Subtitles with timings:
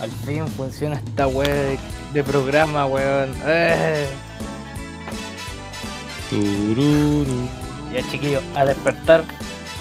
[0.00, 1.78] Al fin funciona esta web de,
[2.14, 3.34] de programa, weón.
[3.46, 4.06] Eh.
[7.92, 9.24] Ya chiquillos, a despertar.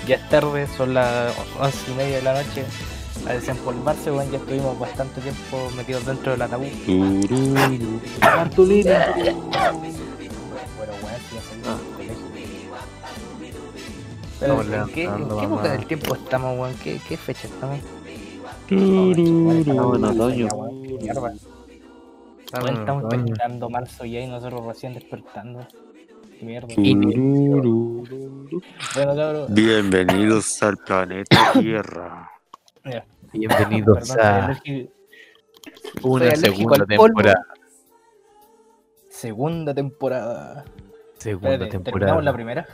[0.07, 2.65] Ya es tarde, son las once y media de la noche.
[3.27, 4.31] A desempolvarse, weón.
[4.31, 6.65] Ya estuvimos bastante tiempo metidos dentro del ataúd.
[8.20, 9.13] Cartulina.
[11.50, 12.29] Colegio.
[14.39, 16.75] Pero, ¿en qué, en qué época del tiempo estamos, weón?
[16.82, 17.79] ¿Qué, qué fecha estamos?
[18.69, 19.18] Estamos
[19.97, 20.47] en otoño.
[22.51, 25.68] Estamos terminando marzo ya y nosotros recién despertando.
[26.42, 26.68] Mierda.
[26.73, 28.06] Tururu.
[28.95, 29.45] Bueno, cabrón.
[29.50, 32.31] Bienvenidos al planeta Tierra.
[33.34, 34.92] Bienvenidos perdón, a alérgico-
[36.03, 37.45] una segunda temporada.
[39.09, 40.64] Segunda temporada.
[41.19, 42.22] Segunda Espérate, ¿Terminamos temporada.
[42.22, 42.67] la primera?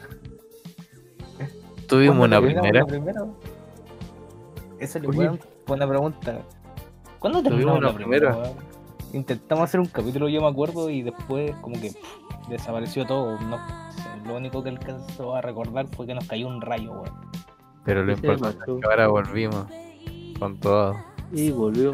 [1.87, 2.79] Tuvimos ¿Cuándo una terminamos primera.
[2.79, 3.25] la primera?
[4.79, 5.07] Esa Oye.
[5.07, 6.41] weón, buena pregunta.
[7.19, 8.37] ¿Cuándo Tuvimos terminamos una la primera?
[9.13, 13.39] Intentamos hacer un capítulo, yo me acuerdo, y después como que pff, desapareció todo.
[13.41, 13.57] No,
[14.25, 17.13] lo único que alcanzó a recordar fue que nos cayó un rayo, weón.
[17.83, 19.65] Pero lo importante es que ahora volvimos
[20.39, 20.95] con todo.
[21.31, 21.93] Y volvió.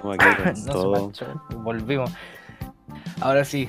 [0.00, 1.12] Con No se todo.
[1.62, 2.10] volvimos.
[3.20, 3.68] Ahora sí,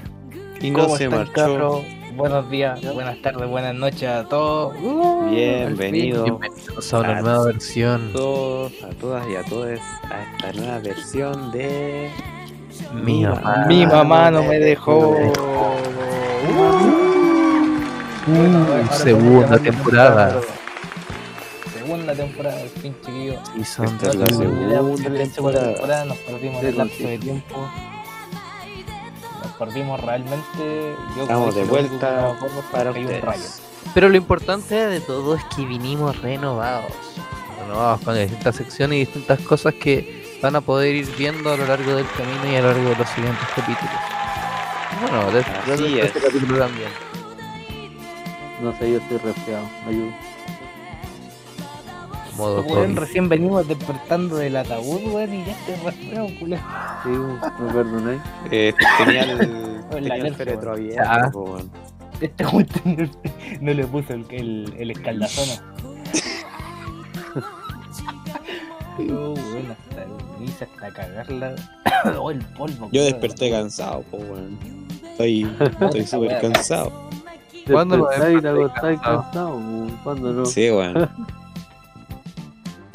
[0.66, 1.84] Y no ¿cómo se están, marchó.
[2.16, 4.74] Buenos días, buenas tardes, buenas noches a todos.
[4.82, 8.10] Uh, Bienvenido Bienvenidos a una nueva versión.
[8.10, 9.68] a todos, a todas y a todos
[10.10, 12.10] a esta nueva versión de
[12.94, 13.66] Mi mamá.
[13.68, 15.04] Mi mamá no me dejó.
[15.04, 15.34] Ahora-
[18.18, 20.42] ahora segunda temporada.
[21.78, 23.40] Segunda temporada, al fin, chiquillos.
[23.56, 26.06] Y son No la segunda temporada.
[26.06, 27.56] nos perdimos el lapso de tiempo.
[29.60, 30.96] Perdimos realmente.
[31.16, 33.44] Yo Estamos de vuelta acuerdo para un rayo.
[33.94, 36.92] Pero lo importante de todo es que vinimos renovados.
[37.62, 41.66] Renovados con distintas secciones y distintas cosas que van a poder ir viendo a lo
[41.66, 43.96] largo del camino y a lo largo de los siguientes capítulos.
[45.02, 46.06] Bueno, de, de- Así de es.
[46.08, 46.90] este capítulo también.
[48.62, 49.66] No sé, yo estoy resfriado.
[49.88, 50.14] Ayuda.
[52.38, 56.62] Modo Weón, recién venimos despertando del ataúd, weón, y ya estoy resfriado, culero.
[57.04, 58.22] Sí, me perdonáis.
[58.52, 61.32] Eh, tenía el, La tenía el alergia, féretro abierto, Ah.
[61.34, 61.72] weón.
[62.22, 62.68] Este weón
[63.62, 65.54] no le puso el, el, el escaldazono.
[68.98, 71.56] Oh, weón, hasta el hice hasta cagarla.
[72.20, 72.90] oh, el polvo.
[72.92, 73.12] Yo weón.
[73.12, 74.58] desperté cansado, po, weón.
[75.12, 75.50] Estoy
[75.82, 76.92] estoy súper cansado.
[77.70, 79.02] ¿Cuándo lo acostáis cansado?
[79.02, 79.62] cansado.
[80.04, 80.46] ¿Cuándo no?
[80.46, 81.10] Sí, weón.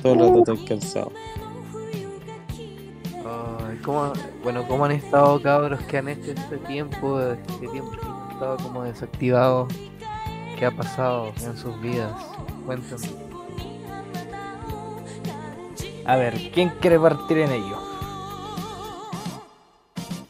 [0.02, 1.12] Todo el rato estoy cansado.
[3.04, 4.12] Ay, ¿cómo-
[4.42, 8.56] bueno, ¿cómo han estado cabros que han hecho este tiempo, este tiempo que han estado
[8.58, 9.72] como desactivados?
[10.58, 12.12] ¿Qué ha pasado en sus vidas?
[12.66, 13.08] Cuéntenme.
[16.06, 17.76] A ver, ¿quién quiere partir en ello?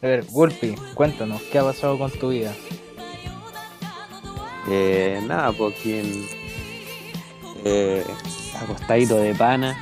[0.03, 2.53] A ver, Gulpi, cuéntanos, ¿qué ha pasado con tu vida?
[4.69, 6.27] Eh, nada, pues quien
[7.65, 8.05] eh,
[8.63, 9.77] acostadito de pana,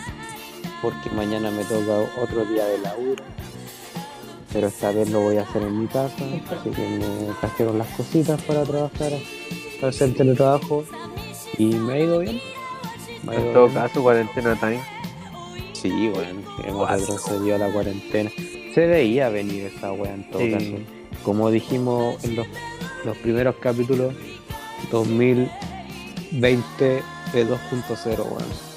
[0.83, 3.25] porque mañana me toca otro día de laburo.
[4.53, 7.89] Pero esta vez lo voy a hacer en mi casa, así que me trajeron las
[7.89, 9.13] cositas para trabajar,
[9.81, 10.85] para hacer teletrabajo.
[11.59, 12.41] Y me ha ido bien.
[13.25, 13.83] Me ha ido En todo bien.
[13.83, 14.81] caso, cuarentena time.
[15.75, 18.31] Sí, bueno, hemos retrocedido a la cuarentena.
[18.75, 20.53] Se veía venir esa wea en todo Sí.
[20.53, 20.67] caso.
[21.25, 22.47] Como dijimos en los,
[23.05, 24.15] los primeros capítulos,
[24.91, 27.03] 2020
[27.33, 28.68] de 2.0, weón.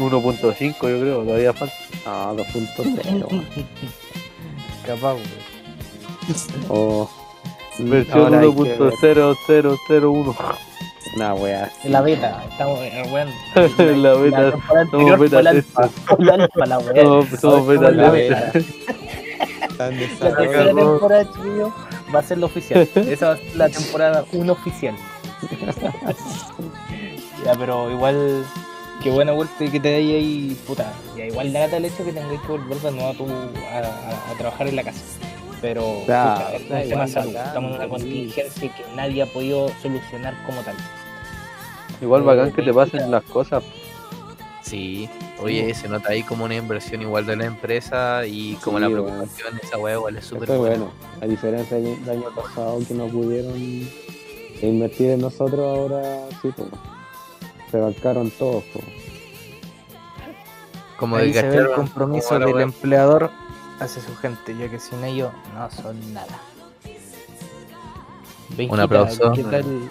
[0.00, 1.74] 1.5 yo creo, todavía falta.
[2.06, 3.46] Ah, 2.0, weón.
[4.86, 5.50] Capaz, weón.
[6.68, 7.10] Oh,
[7.78, 10.36] Versión ahora hay que ver 1.0001.
[11.16, 11.72] Una wea.
[11.82, 12.78] En la beta, estamos,
[13.10, 13.30] weón.
[14.02, 14.40] La beta.
[14.40, 15.40] La temporada somos beta
[16.78, 16.94] weá.
[17.38, 18.52] Somos, beta en la beta.
[19.88, 21.72] Tercera temporada, chiquillo,
[22.14, 22.88] va a ser la oficial.
[22.94, 24.94] Esa va a ser la temporada 1 oficial.
[27.44, 28.44] ya, pero igual,
[29.02, 30.92] qué buena vuelta que te dé ahí, puta.
[31.16, 34.30] Ya, igual da el hecho que tengáis que volver de nuevo a, tu, a, a-
[34.32, 35.00] a trabajar en la casa.
[35.60, 37.32] Pero, pucha, es un da tema igual, de salud.
[37.34, 40.74] bacán, Estamos en una contingencia que nadie ha podido solucionar como tal.
[42.00, 43.62] Igual bacán que te pasen las cosas.
[44.62, 45.08] Sí,
[45.42, 48.90] oye, se nota ahí como una inversión igual de la empresa y como Sí, la
[48.90, 50.60] preocupación, esa weá igual es súper buena.
[50.60, 50.92] bueno.
[51.20, 53.58] A diferencia del del año pasado que no pudieron
[54.62, 56.68] invertir en nosotros, ahora sí, pues.
[57.70, 58.64] Se bancaron todos.
[60.98, 63.30] Como Ahí de se ve el compromiso del empleador
[63.78, 66.40] hacia su gente, ya que sin ellos no son nada.
[68.50, 69.32] Benjita, aplauso.
[69.32, 69.90] ¿Qué tal,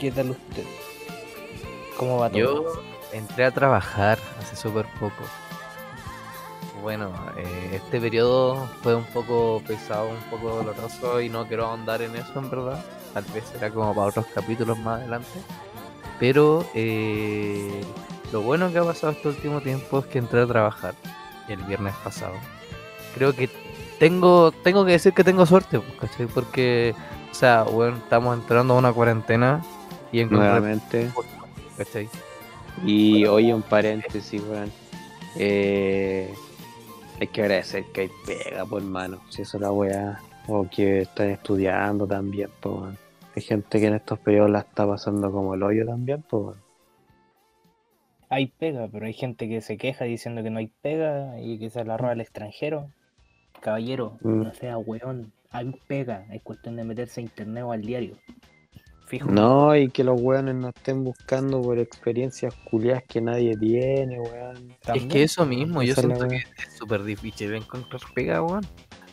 [0.00, 0.64] ¿Qué tal usted?
[1.98, 2.38] ¿Cómo va todo?
[2.38, 2.64] Yo
[3.12, 5.24] entré a trabajar hace súper poco.
[6.82, 12.02] Bueno, eh, este periodo fue un poco pesado, un poco doloroso y no quiero ahondar
[12.02, 12.84] en eso en verdad.
[13.12, 15.40] Tal vez será como para otros capítulos más adelante.
[16.18, 17.82] Pero eh,
[18.32, 20.94] lo bueno que ha pasado este último tiempo es que entré a trabajar
[21.48, 22.34] el viernes pasado.
[23.14, 23.48] Creo que
[23.98, 26.26] tengo tengo que decir que tengo suerte, ¿cachai?
[26.26, 26.94] Porque,
[27.30, 29.62] o sea, bueno, estamos entrando a una cuarentena
[30.12, 30.48] y encontré...
[30.48, 31.10] Nuevamente.
[31.76, 32.08] ¿cachai?
[32.84, 34.72] Y oye, un paréntesis, weón.
[35.36, 36.32] Eh,
[37.20, 39.20] hay que agradecer que hay pega, por hermano.
[39.28, 40.20] Si eso es la weá.
[40.46, 42.94] O que están estudiando también, pues.
[43.36, 46.64] Hay gente que en estos periodos la está pasando como el hoyo también, pues, weón.
[48.30, 51.70] Hay pega, pero hay gente que se queja diciendo que no hay pega y que
[51.70, 52.90] se la roba al extranjero.
[53.60, 54.42] Caballero, Mm.
[54.42, 55.32] no sea weón.
[55.50, 58.16] Hay pega, es cuestión de meterse a internet o al diario.
[59.06, 59.30] Fijo.
[59.30, 64.74] No, y que los weones no estén buscando por experiencias culiadas que nadie tiene, weón.
[64.94, 68.64] Es que eso mismo, yo siento que es súper difícil encontrar pega, weón.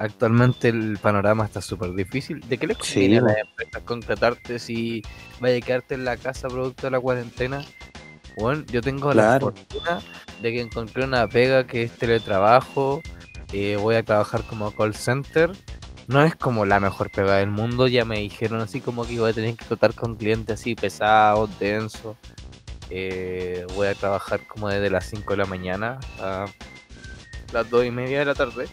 [0.01, 2.39] Actualmente el panorama está súper difícil.
[2.49, 5.03] ¿De qué Sí, conviene a las empresas contratarte si
[5.39, 7.63] vaya a quedarte en la casa producto de la cuarentena?
[8.35, 9.53] Bueno, yo tengo Claro.
[9.55, 10.01] la fortuna
[10.41, 13.01] de que encontré una pega que es teletrabajo.
[13.53, 15.51] eh, voy a trabajar como call center.
[16.07, 17.85] No es como la mejor pega del mundo.
[17.87, 21.49] Ya me dijeron así como que voy a tener que tratar con clientes así pesados,
[21.59, 22.15] densos.
[22.89, 26.45] Eh, voy a trabajar como desde las 5 de la mañana a
[27.53, 28.67] las 2 y media de la tarde.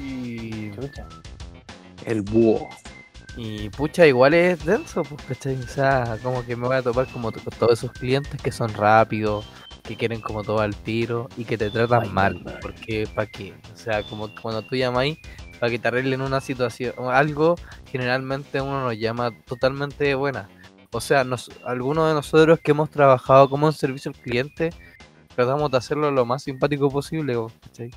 [0.00, 1.06] Y, Chucha.
[2.04, 2.68] El búho.
[3.36, 5.56] y pucha, igual es denso, pues, ¿cachai?
[5.56, 8.72] O sea, como que me voy a topar como con todos esos clientes que son
[8.74, 9.44] rápidos,
[9.82, 12.58] que quieren como todo al tiro y que te tratan Ay, mal.
[12.60, 13.54] Porque, ¿para qué?
[13.72, 15.18] O sea, como cuando tú llamáis
[15.58, 17.56] para que te arreglen una situación o algo,
[17.90, 20.48] generalmente uno nos llama totalmente buena.
[20.92, 24.70] O sea, nos, algunos de nosotros que hemos trabajado como en servicio al cliente,
[25.34, 27.90] tratamos de hacerlo lo más simpático posible, po, ¿cachai?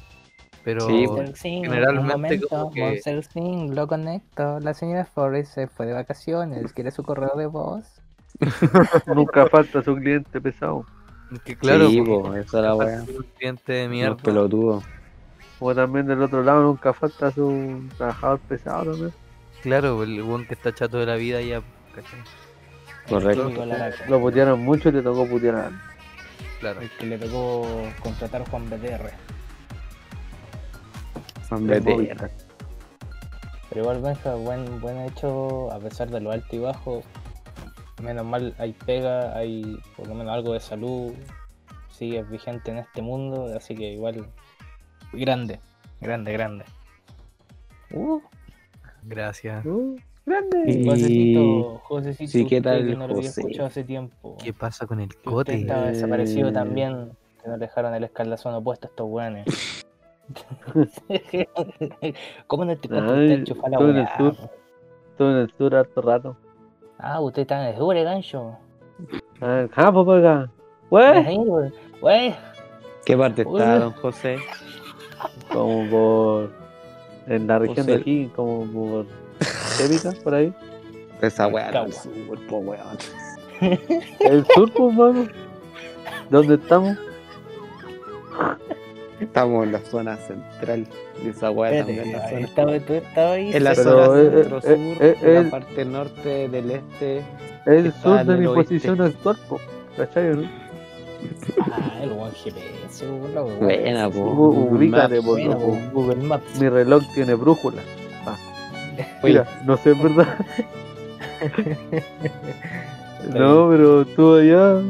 [0.70, 4.60] Pero Sí, Singh, generalmente un momento, como que- Monster Singh, lo conecto.
[4.60, 6.74] La señora Forrest se fue de vacaciones.
[6.74, 8.02] ¿Quiere su correo de voz?
[9.08, 10.86] Nunca falta su cliente pesado.
[11.44, 14.16] que claro, sí, po, esa la un cliente de mierda.
[14.18, 14.84] pelotudos.
[15.58, 19.14] Como también del otro lado nunca falta su trabajador pesado también.
[19.64, 21.64] Claro, el buen que está chato de la vida ya,
[21.96, 22.20] ¿cachai?
[23.10, 23.52] Correcto.
[24.08, 25.72] Lo putearon mucho y le tocó putear a.
[26.60, 26.82] Claro.
[26.82, 27.66] El que le tocó
[28.04, 29.12] contratar a Juan BTR.
[31.52, 32.16] De-.
[33.70, 37.04] Pero igual Benja, buen, buen hecho, a pesar de lo alto y bajo.
[38.02, 41.14] Menos mal hay pega, hay por lo menos algo de salud.
[41.92, 44.26] Sigue vigente en este mundo, así que igual
[45.12, 45.60] grande,
[46.00, 46.66] grande, grande.
[47.92, 48.20] Uh,
[49.04, 49.66] Gracias.
[49.66, 50.64] Uh, grande.
[50.72, 54.38] Y- Josecito, Josecito, sí, ¿qué tal, que no lo había escuchado hace tiempo.
[54.42, 55.56] ¿Qué pasa con el cote?
[55.56, 56.54] estaba desaparecido Eh.
[56.54, 57.12] también,
[57.44, 59.46] que nos dejaron el escalazón opuesto a estos weones.
[62.48, 64.36] ¿Cómo no te cuento Ay, usted enchufa la estoy en el weá, sur.
[64.36, 64.50] po?
[65.12, 66.36] Estuve en el sur harto rato.
[66.98, 68.58] Ah, usted está en el sur, gancho.
[69.42, 70.50] Ah, pues acá.
[70.90, 72.36] Wey.
[73.06, 73.60] ¿Qué parte Uy.
[73.60, 74.38] está, don José?
[75.52, 76.52] Como por.
[77.28, 79.06] En la región de aquí, como por.
[79.84, 80.54] Épica, por ahí.
[81.22, 82.98] Esa weá del sur, po, weón.
[84.20, 85.28] El sur, pues, mano.
[86.30, 86.98] ¿Dónde estamos?
[89.20, 90.88] Estamos en la zona central.
[91.24, 92.40] Y esa weá también en la zona.
[92.42, 93.52] estaba, tú estabas ahí.
[93.54, 96.72] En la Pero, zona eh, eh, centro-sur, eh, eh, en la el- parte norte del
[96.72, 97.22] este.
[97.66, 98.64] El sur de mi oeste.
[98.64, 99.60] posición actual, po.
[99.98, 100.50] ¿Cachai, o no?
[101.60, 103.46] Ah, el buen GPS, bro.
[103.60, 105.26] Buena, ubícate, Maps.
[105.26, 105.66] po, Bueno, loco.
[105.66, 106.60] po, Google Maps.
[106.62, 107.82] Mi reloj tiene brújula.
[109.22, 110.28] Oye, Mira, no sé, verdad.
[113.34, 114.82] no, pero estuve allá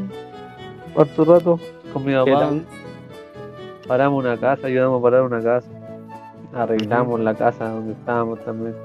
[0.96, 1.60] harto rato
[1.92, 2.40] con mi ¿qué papá.
[2.40, 2.62] tal?
[3.90, 5.68] Paramos una casa, ayudamos a parar una casa.
[6.54, 8.76] Arreglamos la casa donde estábamos también.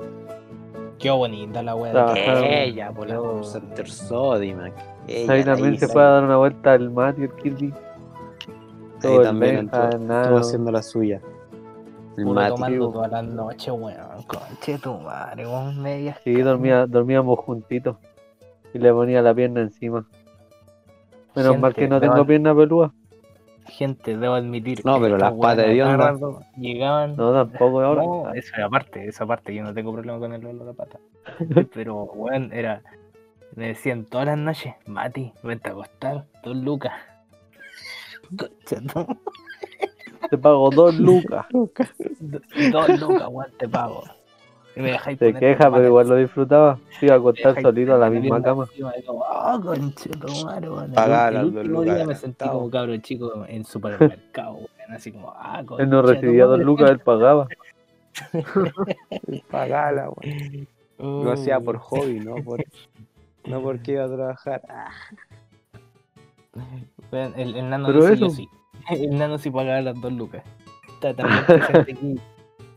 [0.98, 2.64] Qué bonita la wea.
[2.64, 4.74] Ella, por la Center Sodimac.
[5.08, 7.72] Ella Ahí también se fue a dar una vuelta al Mati, el Kirby.
[9.00, 11.22] Todo Ahí también entró, estuvo haciendo la suya.
[12.18, 12.50] El Puro Mati.
[12.56, 14.24] tomando todas las noches, weón.
[14.26, 15.84] Conche tu madre, weón.
[15.84, 16.18] Medias.
[16.24, 17.98] Sí, dormía, dormíamos juntitos.
[18.74, 20.08] Y le ponía la pierna encima.
[21.36, 22.92] Menos Gente, mal que no tengo pierna peluda.
[23.68, 24.86] Gente, debo admitir.
[24.86, 26.14] No, pero las patas de onda.
[26.58, 27.16] Llegaban.
[27.16, 28.04] No, tampoco ahora.
[28.04, 28.54] No, eso
[28.96, 31.00] esa parte, yo no tengo problema con el olor de pata.
[31.74, 32.82] Pero, weón, era.
[33.56, 36.94] Me decían todas las noches, Mati, vente a acostar, dos lucas.
[38.38, 38.82] Concha
[40.30, 41.46] Te pago dos lucas.
[41.50, 41.72] do-
[42.72, 44.04] Dos lucas, weón, te pago.
[44.76, 46.80] Y me dejáis Se poner queja, pero igual lo disfrutaba.
[47.00, 48.68] Se iba a acostar solito a la misma cama.
[49.30, 49.94] "Ah, weón".
[51.36, 54.60] El- último día me sentí como cabro chico en supermercado.
[54.90, 57.48] Así como, ah, Él no recibía dos lucas, él pagaba.
[59.50, 60.68] Pagala, weón.
[60.98, 62.64] Lo hacía por hobby, no por
[63.46, 64.62] no porque iba a trabajar.
[67.12, 68.50] El, el nano Pero dice eso- yo sí.
[68.90, 70.44] El nano sí pagaba las dos lucas.
[70.90, 72.20] Está también presente aquí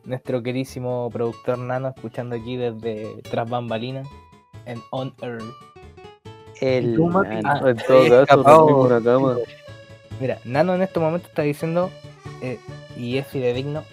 [0.08, 4.08] nuestro querísimo productor nano, escuchando aquí desde tras bambalinas
[4.66, 5.38] en On Air.
[6.60, 7.20] El nano.
[7.44, 8.58] Ah, En todo caso, escapado.
[8.58, 9.36] rompimos una cama.
[10.20, 11.90] Mira, Nano en este momento está diciendo,
[12.42, 12.58] eh,
[12.96, 13.84] y es fidedigno,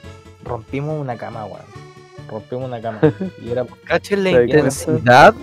[0.43, 1.61] rompimos una cama, weón.
[2.29, 2.99] Rompimos una cama.
[3.45, 5.35] Y era Cachen la intensidad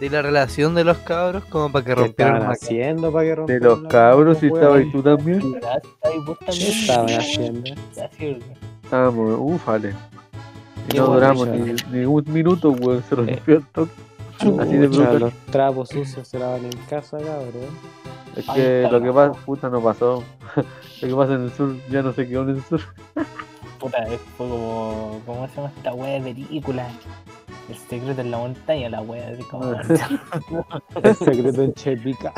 [0.00, 3.34] de la relación de los cabros como para que ¿Qué rompieran haciendo para que De
[3.36, 4.88] rompieran los la cabros, estabas weón?
[4.88, 5.40] y tú también.
[5.40, 6.72] Y vos ¿Qué también.
[6.72, 7.70] estaban haciendo?
[8.84, 9.94] Estábamos, ufale.
[10.92, 13.02] Y no duramos ni, ni un minuto, weón.
[13.08, 13.92] Se rompió el toque.
[14.60, 15.18] Así de brutal.
[15.18, 17.70] los trapos sucios se lavan en casa, cabrón.
[18.36, 20.22] Es que lo que pasa, puta, no pasó.
[21.02, 22.80] Lo que pasa en el sur ya no se quedó en el sur.
[23.78, 26.86] Puta, es fue como, ¿cómo se llama esta wea de película?
[27.68, 29.72] El secreto en la montaña, la wea, así como...
[31.02, 32.32] El secreto en Chepica.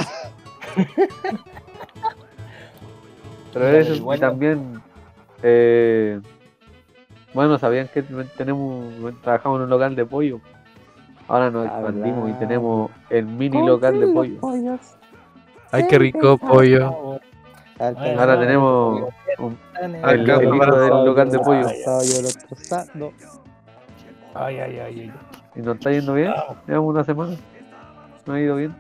[3.53, 4.81] Pero eso, igual también,
[5.43, 6.21] eh,
[7.35, 8.03] bueno, sabían que
[8.37, 8.85] tenemos,
[9.23, 10.41] trabajamos en un local de pollo.
[11.29, 14.41] Ahora nos Ah, expandimos y tenemos el mini local de pollo.
[15.73, 17.19] Ay, qué rico pollo.
[17.79, 20.45] Ahora tenemos un- el del
[21.05, 21.67] local de pollo.
[24.35, 25.13] Ay, ay, ay, ay.
[25.57, 26.33] Y nos está yendo bien.
[26.67, 27.37] Llevamos una semana.
[28.27, 28.75] Nos ha ido bien.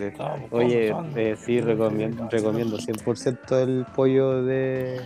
[0.00, 5.00] Estamos Oye, eh, sí, recomiendo, recomiendo 100% el pollo de...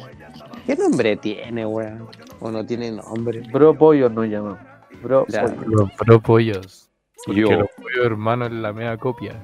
[0.66, 2.06] ¿Qué nombre tiene, weón?
[2.40, 3.42] ¿O no tiene nombre?
[3.52, 4.58] Bro pollo nos llamamos.
[5.02, 5.42] Bro Ya.
[5.44, 5.62] pollo.
[5.66, 6.88] Los pro pollos.
[7.26, 7.50] Porque Yo.
[7.50, 9.34] los pollos hermanos en la media copia.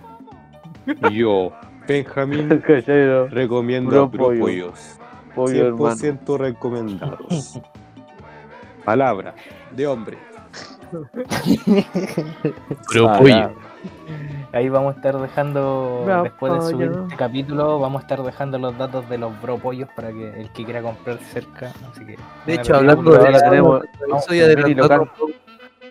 [1.12, 1.52] Yo,
[1.88, 3.26] Benjamín, ¿Cachai, no?
[3.26, 4.38] recomiendo Bro.
[4.38, 4.98] Pollos.
[5.34, 5.96] Pollo hermano.
[5.96, 7.60] 100% recomendados.
[8.84, 9.34] Palabra
[9.72, 10.18] de hombre.
[12.92, 13.52] Pro Ah, pollo.
[14.52, 18.58] Ahí vamos a estar dejando, Bro después de subir este capítulo, vamos a estar dejando
[18.58, 21.72] los datos de los bro pollos para que el que quiera comprar cerca.
[21.90, 23.82] Así que, De hecho, hablando de eso, tenemos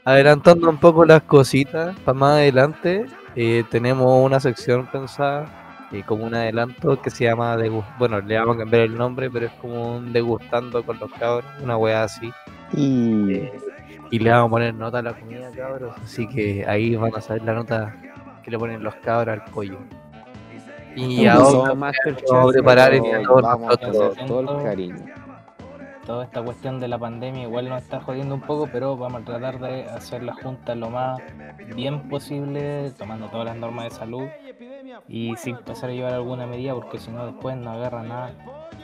[0.05, 5.45] adelantando un poco las cositas para más adelante, eh, tenemos una sección pensada
[5.93, 9.29] eh, como un adelanto que se llama degus- bueno, le vamos a cambiar el nombre,
[9.29, 12.31] pero es como un degustando con los cabros, una weá así.
[12.75, 13.49] Y
[14.11, 15.95] Y le vamos a poner nota a la comida, cabros.
[16.03, 17.95] Así que ahí van a saber la nota
[18.43, 19.77] que le ponen los cabros al pollo.
[20.95, 21.73] Y ahora
[22.29, 22.93] vamos a preparar
[24.13, 25.05] hacer todo el cariño.
[26.05, 29.25] Toda esta cuestión de la pandemia igual nos está jodiendo un poco, pero vamos a
[29.25, 31.21] tratar de hacer la junta lo más
[31.75, 34.27] bien posible, tomando todas las normas de salud
[35.07, 38.33] y sin empezar a llevar alguna medida, porque si no después no agarra nada.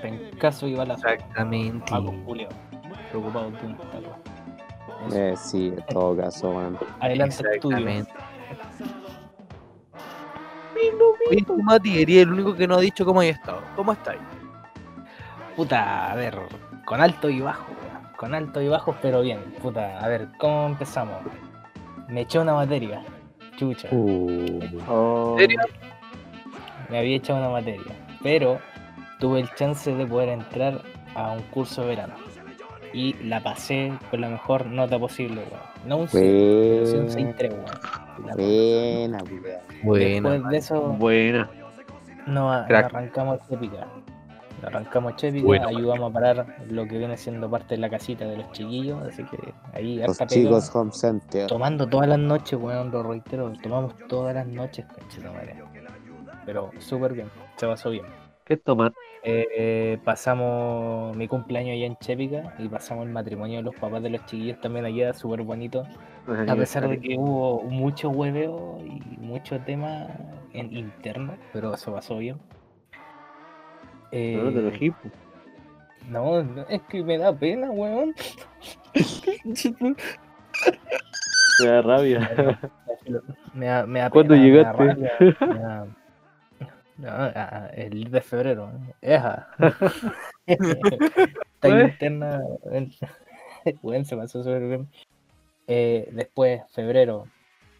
[0.01, 1.85] En caso iba la Exactamente.
[1.89, 2.47] Paco Julio,
[3.09, 3.51] preocupado.
[5.13, 6.77] Eh, sí, en todo caso, man.
[6.99, 7.77] Adelante estudio.
[7.77, 8.13] Exactamente.
[11.29, 13.61] Oye, Mati, eres el único que no ha dicho cómo hay estado.
[13.75, 14.21] ¿Cómo estáis?
[15.55, 16.39] Puta, a ver,
[16.89, 19.39] con alto y bajo, weón, con alto y bajo, pero bien.
[19.61, 21.17] Puta, a ver, ¿cómo empezamos?
[22.07, 23.03] Me eché una materia,
[23.57, 23.87] chucha.
[23.91, 25.59] Uh, Oh, ¿En serio?
[26.89, 27.93] me había echado una materia,
[28.23, 28.57] pero
[29.19, 30.81] tuve el chance de poder entrar
[31.13, 32.15] a un curso de verano.
[32.91, 35.61] Y la pasé con la mejor nota posible, weón.
[35.85, 38.25] No un 6, pero sí un buena, 6-3, weón.
[38.25, 39.43] La- buena, weón.
[39.83, 41.49] Bueno, Después de eso, buena.
[42.67, 42.85] Crack.
[42.85, 43.77] arrancamos Chépica.
[43.85, 44.08] Nos
[44.63, 45.67] arrancamos Chépica, Bueno.
[45.67, 49.23] ayudamos a parar lo que viene siendo parte de la casita de los chiquillos, así
[49.23, 51.47] que ahí Los chicos home center.
[51.47, 55.55] Tomando todas las noches, weón, lo reitero, tomamos todas las noches, conchetumare.
[56.45, 58.05] Pero súper bien, se pasó bien.
[58.43, 58.93] ¿Qué es tomar?
[59.23, 64.09] Eh, pasamos mi cumpleaños allá en Chépica y pasamos el matrimonio de los papás de
[64.09, 65.83] los chiquillos también allá, súper bonito.
[66.47, 70.07] A pesar de que hubo mucho hueveo y mucho tema
[70.53, 72.37] en interno, pero se pasó bien.
[74.11, 74.97] Eh, No, te lo equipo.
[76.09, 78.13] no, no, es que me da pena, weón.
[81.61, 82.57] Me da rabia.
[83.53, 84.83] Me da, me da ¿Cuándo pena, me da llegaste?
[84.83, 85.11] rabia,
[85.41, 85.87] me da-
[86.97, 88.71] No, ah, el 10 de febrero.
[89.01, 89.47] Eja.
[90.47, 92.41] Esta interna.
[93.81, 94.87] Weón, se pasó súper bien.
[95.67, 97.25] Eh, después, febrero.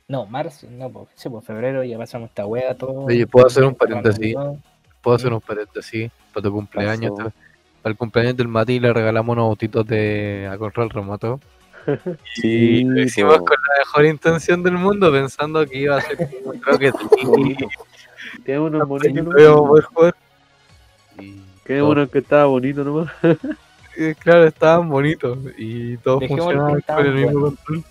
[0.08, 0.68] No, marzo.
[0.70, 3.06] No, pues, sí, pues febrero ya pasamos esta wea todo.
[3.06, 4.34] Oye, ¿puedo hacer un paréntesis?
[4.34, 4.58] todo.
[5.01, 7.13] Puedo hacer un paréntesis para tu cumpleaños.
[7.18, 11.39] Para el cumpleaños del Mati le regalamos unos autitos de a control remoto.
[12.36, 13.46] Sí, Lo hicimos po.
[13.46, 16.18] con la mejor intención del mundo, pensando que iba a ser
[18.84, 19.41] un bonito que nomás.
[19.41, 20.15] íbamos a poder jugar.
[21.20, 23.12] Y Quedé todo- uno que estaba bonito nomás.
[24.20, 27.84] claro, estaban bonitos y todos Dejémoslo funcionaban con el mismo control.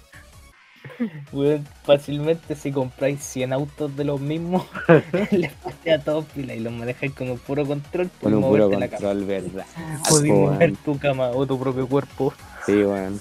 [1.32, 4.64] Weón, fácilmente si compráis 100 autos de los mismos,
[5.30, 8.44] les pasé a todos pila y los manejáis con un puro control Con por un
[8.44, 9.14] puro la cama.
[9.14, 9.66] ¿verdad?
[10.08, 10.54] Podéis weón.
[10.54, 12.32] mover tu cama o tu propio cuerpo.
[12.66, 13.20] Sí, weón.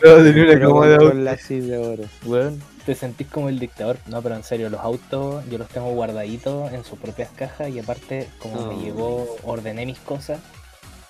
[0.00, 1.14] Claro, tenía una Puro cama de auto.
[1.14, 2.04] control así de oro.
[2.24, 3.98] Weón, te sentís como el dictador.
[4.06, 7.78] No, pero en serio, los autos yo los tengo guardaditos en sus propias cajas y
[7.78, 10.40] aparte, como me llegó, ordené mis cosas,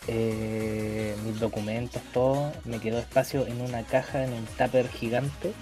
[0.06, 5.52] eh, mis documentos, todo, me quedó espacio en una caja, en un tupper gigante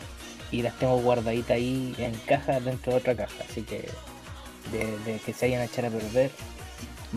[0.53, 3.35] y las tengo guardaditas ahí en caja dentro de otra caja.
[3.51, 3.89] Así que
[4.71, 6.31] de, de que se hayan a echar a perder,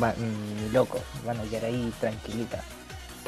[0.01, 2.63] va, mm, loco, van a quedar ahí tranquilitas.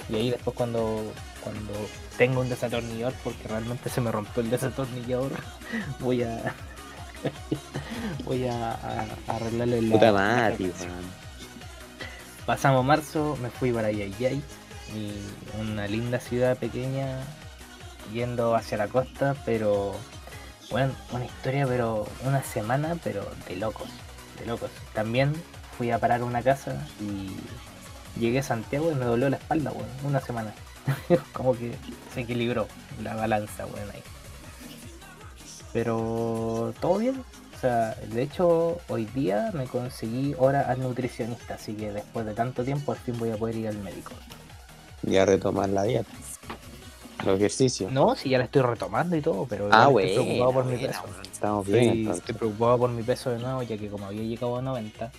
[0.10, 1.04] Y ahí después cuando,
[1.44, 1.74] cuando
[2.18, 5.32] tengo un desatornillador, porque realmente se me rompió el desatornillador,
[6.00, 6.56] voy a
[8.26, 10.12] voy a, a- a arreglarle la, Puta
[10.84, 11.28] weón.
[12.46, 14.42] Pasamos marzo, me fui para Yayay,
[14.96, 15.12] y
[15.60, 17.20] una linda ciudad pequeña,
[18.14, 19.96] yendo hacia la costa, pero
[20.70, 23.90] bueno, una historia, pero una semana, pero de locos,
[24.40, 24.70] de locos.
[24.94, 25.34] También
[25.78, 27.36] fui a parar una casa y
[28.20, 30.54] llegué a Santiago y me dolió la espalda, weón, una semana.
[31.34, 31.76] Como que
[32.14, 32.68] se equilibró
[33.02, 34.04] la balanza, weón, ahí.
[35.74, 37.24] Pero todo bien.
[37.56, 42.36] O sea, de hecho, hoy día me conseguí hora al nutricionista, así que después de
[42.36, 44.12] tanto tiempo al fin voy a poder ir al médico.
[45.02, 46.12] Y a retomar la dieta.
[47.24, 47.90] El ejercicio.
[47.92, 50.08] No, si ya la estoy retomando y todo, pero ah, bueno.
[50.08, 51.02] estoy preocupado por mi peso.
[51.24, 54.62] Estamos bien, Estoy, preocupado por mi peso de nuevo, ya que como había llegado a
[54.62, 55.12] 90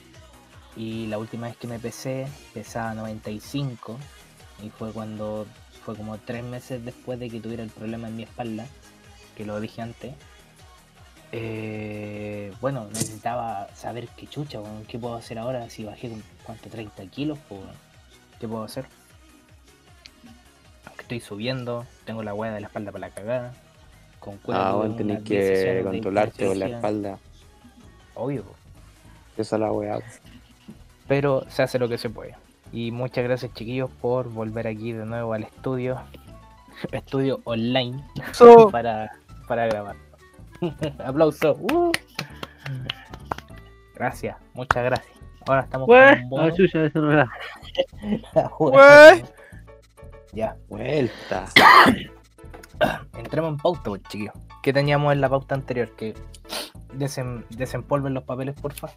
[0.77, 3.99] y la última vez que me pesé pesaba 95
[4.63, 5.47] y fue cuando
[5.85, 8.67] fue como tres meses después de que tuviera el problema en mi espalda,
[9.37, 10.15] que lo dije antes.
[11.33, 16.11] Eh, bueno, necesitaba saber qué chucha, qué puedo hacer ahora si bajé
[16.45, 17.61] cuánto 30 kilos, pues,
[18.39, 18.87] qué puedo hacer.
[21.09, 23.55] Estoy subiendo, tengo la hueá de la espalda para la cagada.
[24.21, 27.19] Con Ah, bueno, tenés unas 10 sesiones que controlarte con la espalda.
[28.15, 28.55] Obvio, po.
[29.39, 30.01] Esa es la weá.
[31.07, 32.37] pero se hace lo que se puede.
[32.75, 35.99] Y muchas gracias chiquillos por volver aquí de nuevo al estudio,
[36.93, 39.11] estudio online So, para,
[39.47, 39.97] para grabar.
[41.03, 41.57] Aplauso.
[41.59, 41.91] ¡uh!
[43.95, 45.17] Gracias, muchas gracias.
[45.47, 46.55] Ahora estamos con Wey, un ah, bono.
[46.55, 47.31] chucha, eso no era.
[50.33, 51.47] Ya, Vuelta.
[53.19, 54.35] entremos en pauta, pues, chiquillos.
[54.63, 55.91] ¿Qué teníamos en la pauta anterior?
[55.97, 56.15] Que
[56.95, 58.89] desen- desempolven los papeles, porfa.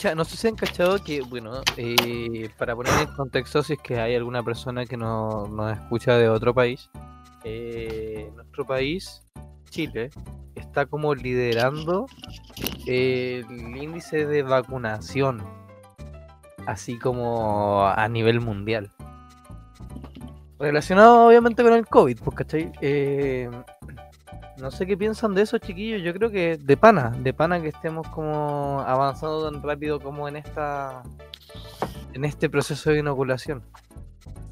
[0.00, 3.78] Ya, no sé si han cachado que, bueno, eh, para poner en contexto, si es
[3.80, 6.90] que hay alguna persona que no- nos escucha de otro país,
[7.44, 9.22] eh, nuestro país,
[9.70, 10.10] Chile,
[10.54, 12.06] está como liderando
[12.86, 13.44] el
[13.76, 15.42] índice de vacunación,
[16.66, 18.90] así como a nivel mundial.
[20.64, 22.72] Relacionado obviamente con el COVID, pues, ¿cachai?
[22.80, 23.50] Eh,
[24.56, 26.00] no sé qué piensan de eso, chiquillos.
[26.00, 30.36] Yo creo que de pana, de pana que estemos como avanzando tan rápido como en
[30.36, 31.02] esta
[32.14, 33.62] en este proceso de inoculación.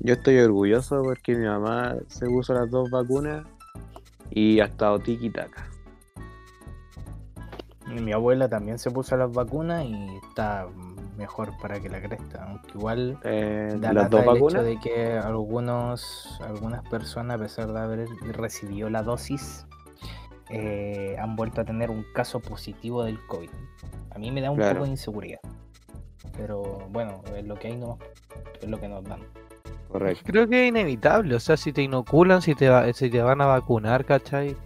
[0.00, 3.46] Yo estoy orgulloso porque mi mamá se puso las dos vacunas
[4.28, 5.66] y ha estado tiki taka.
[7.86, 10.66] Y Mi abuela también se puso las vacunas y está
[11.16, 14.64] mejor para que la cresta, aunque igual Eh, da las dos el hecho vacunas.
[14.64, 19.66] de que algunos algunas personas a pesar de haber recibido la dosis
[20.50, 23.50] eh, han vuelto a tener un caso positivo del COVID.
[24.14, 24.74] A mí me da un Claro.
[24.74, 25.40] poco de inseguridad.
[26.36, 27.98] Pero bueno, es lo que hay no
[28.60, 29.20] es lo que nos dan.
[29.88, 30.22] Correcto.
[30.26, 33.40] Creo que es inevitable, o sea, si te inoculan, si te, va- si te van
[33.42, 34.56] a vacunar, ¿cachai?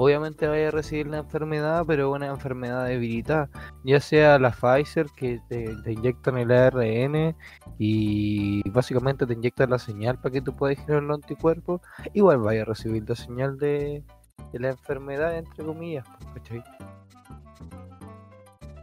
[0.00, 3.50] Obviamente vaya a recibir la enfermedad, pero una enfermedad debilitada.
[3.82, 7.34] Ya sea la Pfizer, que te, te inyectan el ARN
[7.80, 11.80] y básicamente te inyectan la señal para que tú puedas generar los anticuerpos,
[12.14, 14.04] igual vaya a recibir la señal de,
[14.52, 16.62] de la enfermedad, entre comillas, ¿cachai?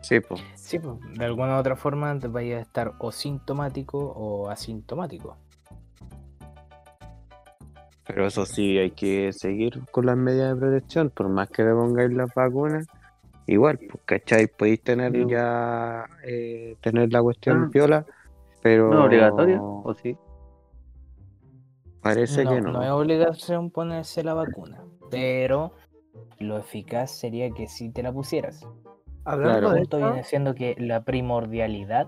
[0.01, 0.43] Sí, pues.
[0.55, 5.37] Sí, pues, de alguna u otra forma te vaya a estar o sintomático o asintomático.
[8.07, 11.71] Pero eso sí, hay que seguir con las medidas de protección, por más que le
[11.73, 12.85] pongáis las vacunas.
[13.47, 14.47] Igual, pues, ¿cachai?
[14.47, 15.25] Podéis tener Sí.
[15.27, 17.69] ya, eh, tener la cuestión Ah.
[17.71, 18.05] piola,
[18.61, 19.63] pero ¿No es obligatorio?
[19.83, 20.17] ¿O sí?
[22.01, 22.71] parece no, que no.
[22.73, 25.73] no es obligación ponerse la vacuna, pero
[26.39, 28.67] lo eficaz sería que si te la pusieras.
[29.23, 29.73] Hablando Claro.
[29.73, 32.07] De esto, viene siendo que la primordialidad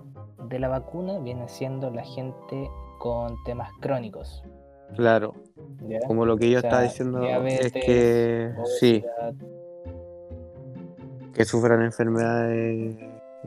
[0.49, 4.43] de la vacuna viene siendo la gente con temas crónicos.
[4.95, 5.35] Claro,
[5.87, 5.99] ¿ya?
[6.07, 9.03] como lo que yo O sea, estaba diciendo es que sí,
[11.33, 12.97] que sufran enfermedades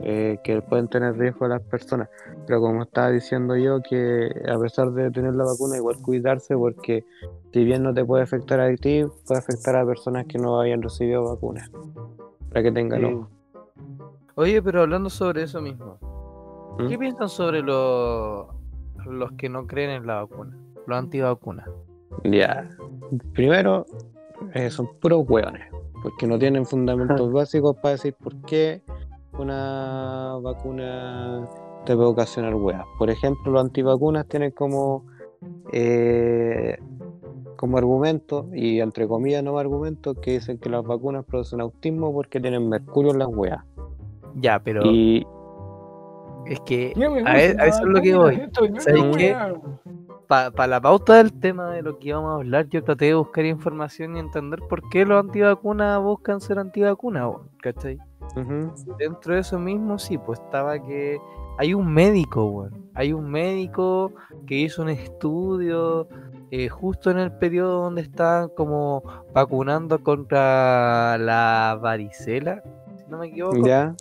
[0.03, 2.09] eh, que pueden tener riesgo a las personas.
[2.47, 7.03] Pero como estaba diciendo yo, que a pesar de tener la vacuna, igual cuidarse, porque
[7.51, 10.81] si bien no te puede afectar a ti, puede afectar a personas que no hayan
[10.81, 11.69] recibido vacunas.
[12.49, 13.05] Para que tengan Sí.
[13.05, 13.29] ojo.
[14.35, 15.97] Oye, pero hablando sobre eso mismo,
[16.79, 16.87] ¿Mm?
[16.87, 18.47] ¿qué piensan sobre los
[19.05, 20.57] los que no creen en la vacuna?
[20.87, 21.67] Los antivacunas.
[22.23, 22.69] Ya.
[23.33, 23.85] Primero,
[24.53, 25.63] eh, son puros hueones,
[26.01, 28.81] porque no tienen fundamentos básicos para decir por qué
[29.37, 31.47] una vacuna
[31.85, 32.83] te puede ocasionar hueas.
[32.97, 35.05] Por ejemplo, los antivacunas tienen como
[35.71, 36.77] eh,
[37.55, 42.39] como argumento, y entre comillas no argumento, que dicen que las vacunas producen autismo porque
[42.39, 43.63] tienen mercurio en las hueas.
[44.35, 45.25] Ya, pero Y
[46.47, 46.93] es que
[47.25, 48.35] a, e- a eso es lo que voy.
[48.35, 49.35] esto no es ¿Sabes una qué?
[50.31, 53.43] Para la pauta del tema de lo que íbamos a hablar, yo traté de buscar
[53.43, 57.97] información y entender por qué los antivacunas buscan ser antivacunas, weón, ¿cachai?
[58.97, 61.19] Dentro de eso mismo, sí, pues estaba que
[61.57, 62.89] hay un médico, weón.
[62.93, 64.13] Hay un médico
[64.47, 66.07] que hizo un estudio
[66.49, 72.63] eh, justo en el periodo donde estaban como vacunando contra la varicela,
[72.95, 73.67] si no me equivoco.
[73.67, 73.93] ya,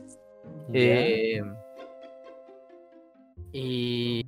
[0.72, 1.42] Eh,
[3.52, 4.24] y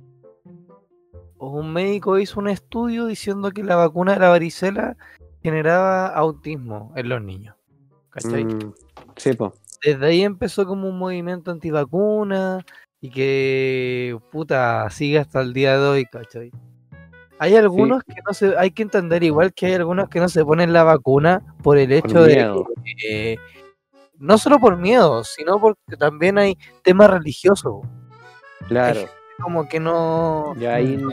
[1.51, 4.97] un médico hizo un estudio diciendo que la vacuna de la varicela
[5.41, 7.55] generaba autismo en los niños.
[8.09, 8.45] ¿Cachai?
[8.45, 8.73] mm,
[9.17, 9.53] sí, po.
[9.83, 12.65] Desde ahí empezó como un movimiento antivacuna
[13.01, 16.51] y que puta sigue hasta el día de hoy, ¿cachai?
[17.39, 20.45] Hay algunos que no se, hay que entender igual que hay algunos que no se
[20.45, 22.63] ponen la vacuna por el hecho Por de
[23.05, 23.37] eh,
[24.17, 27.81] no solo por miedo, sino porque también hay temas religiosos.
[28.69, 29.01] claro.
[29.41, 30.55] Como que no.
[30.57, 31.09] Ya ahí, no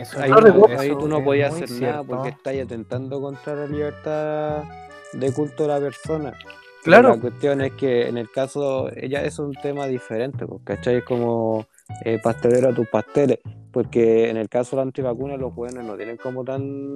[0.78, 4.64] ahí tú no podías hacer nada porque estás atentando contra la libertad
[5.12, 6.32] de culto de la persona.
[6.32, 10.62] Pero Claro, La cuestión es que en el caso, ella es un tema diferente, pues,
[10.64, 10.96] ¿cachai?
[10.96, 11.66] Es como
[12.04, 13.38] eh, pastelero a tus pasteles,
[13.70, 16.94] porque en el caso de la antivacuna los jóvenes no tienen como tan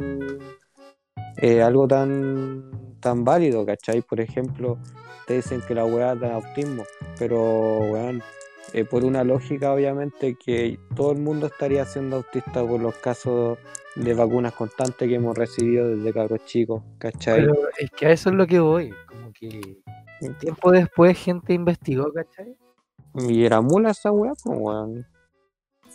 [1.37, 4.01] eh, algo tan tan válido, ¿cachai?
[4.01, 4.79] Por ejemplo,
[5.27, 6.85] te dicen que la weá da autismo,
[7.19, 8.23] pero weón,
[8.73, 13.59] eh, por una lógica obviamente que todo el mundo estaría siendo autista por los casos
[13.95, 17.41] de vacunas constantes que hemos recibido desde cabros chicos, ¿cachai?
[17.41, 18.93] pero es que a eso es lo que voy.
[19.07, 19.61] Como que
[20.33, 22.57] tiempo después gente investigó, ¿cachai?
[23.15, 25.07] Y era mula esa weá, pues weón.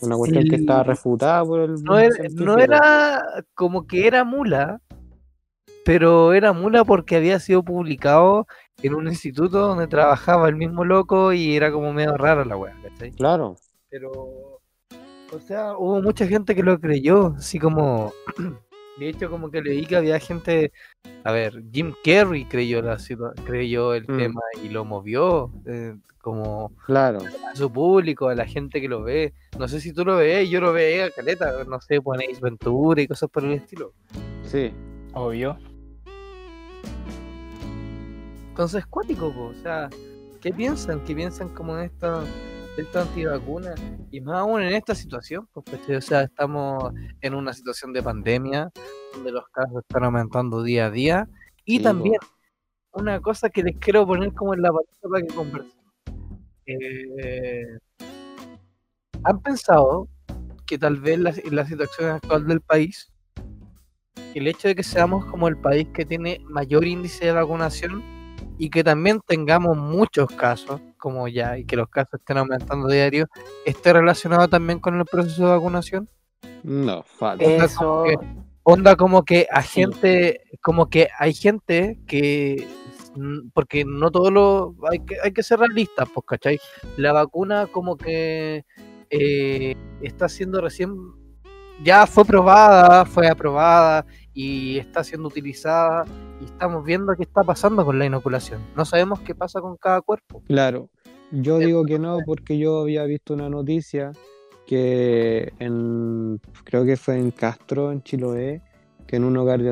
[0.01, 4.82] Una cuestión que estaba refutada por el era, no era como que era mula,
[5.84, 8.47] pero era mula porque había sido publicado
[8.84, 12.76] en un instituto donde trabajaba el mismo loco y era como medio raro la weá,
[12.84, 13.12] ¿cachai?
[13.12, 13.56] Claro,
[13.89, 14.12] Pero,
[15.32, 18.13] o sea, hubo mucha gente que lo creyó, así como,
[19.00, 20.72] de hecho como que leí que había gente,
[21.24, 22.98] a ver, Jim Carrey creyó, la,
[23.46, 24.18] creyó el Mm.
[24.18, 27.20] tema y lo movió, eh, como claro.
[27.52, 29.34] a su público, a la gente que lo ve.
[29.58, 33.08] No sé si tú lo ves, yo lo veía, caleta, no sé, ponéis Ventura y
[33.08, 33.94] cosas por el estilo.
[34.44, 34.72] Sí.
[35.13, 35.58] Obvio.
[38.60, 39.89] Entonces, cuático, po, o sea,
[40.41, 41.02] ¿qué piensan?
[41.06, 42.26] ¿Qué piensan como en esta,
[42.76, 43.74] esta antivacuna?
[44.12, 45.95] Y más aún en esta situación, ¿cachai?
[45.95, 48.69] o sea, estamos en una situación de pandemia,
[49.13, 51.30] donde los casos están aumentando día a día,
[51.63, 52.17] y Sí, también
[52.91, 55.82] una cosa que les quiero poner como en la palestra para que conversen.
[56.65, 57.78] Eh,
[59.24, 60.10] ¿Han pensado
[60.65, 63.10] que tal vez la, la situación actual del país,
[64.36, 68.18] el hecho de que seamos como el país que tiene mayor índice de vacunación
[68.60, 73.26] y que también tengamos muchos casos, como ya, y que los casos estén aumentando diario,
[73.65, 76.08] esté relacionado también con el proceso de vacunación?
[76.62, 77.45] No, falta.
[77.45, 77.80] Onda Eso.
[77.80, 78.17] como que-
[78.63, 79.69] Onda como que a Sí.
[79.82, 82.67] gente, como que hay gente que,
[83.54, 86.60] porque no todo lo, hay que, hay que ser realistas, pues, ¿cachai?
[86.98, 88.65] La vacuna como que
[89.10, 90.93] eh, está siendo recién,
[91.84, 96.04] ya fue probada, fue aprobada y está siendo utilizada
[96.41, 98.62] y estamos viendo qué está pasando con la inoculación.
[98.75, 100.41] No sabemos qué pasa con cada cuerpo.
[100.47, 100.89] Claro.
[101.32, 104.12] Yo digo que no porque yo había visto una noticia
[104.65, 108.62] que en, creo que fue en Castro, en Chiloé,
[109.08, 109.69] que en un hogar de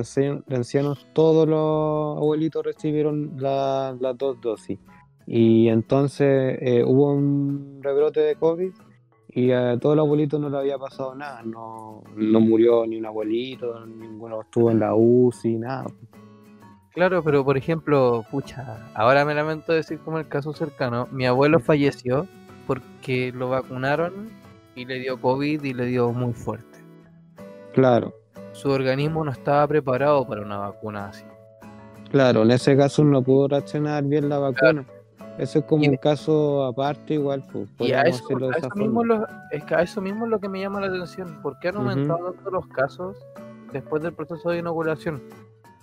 [0.50, 4.80] ancianos, todos los abuelitos recibieron la- las dos dosis.
[5.26, 8.72] Y entonces eh, hubo un rebrote de COVID
[9.30, 11.44] y a todos los abuelitos no le había pasado nada.
[11.44, 15.86] No, no murió ni un abuelito, ninguno estuvo en la UCI, nada.
[16.98, 21.60] Claro, pero por ejemplo, pucha, ahora me lamento decir como el caso cercano, mi abuelo
[21.60, 22.26] falleció
[22.66, 24.30] porque lo vacunaron
[24.74, 26.80] y le dio COVID y le dio muy fuerte.
[27.74, 28.16] Claro.
[28.54, 31.24] su organismo no estaba preparado para una vacuna así.
[32.10, 34.84] Claro, en ese caso no pudo reaccionar bien la vacuna.
[35.38, 37.68] Eso es como Y- un caso aparte igual, pues.
[37.78, 40.60] Y a eso, a mismo lo, es que a eso mismo es lo que me
[40.60, 41.40] llama la atención.
[41.44, 43.16] ¿Por qué han aumentado tanto los casos
[43.72, 45.22] después del proceso de inoculación?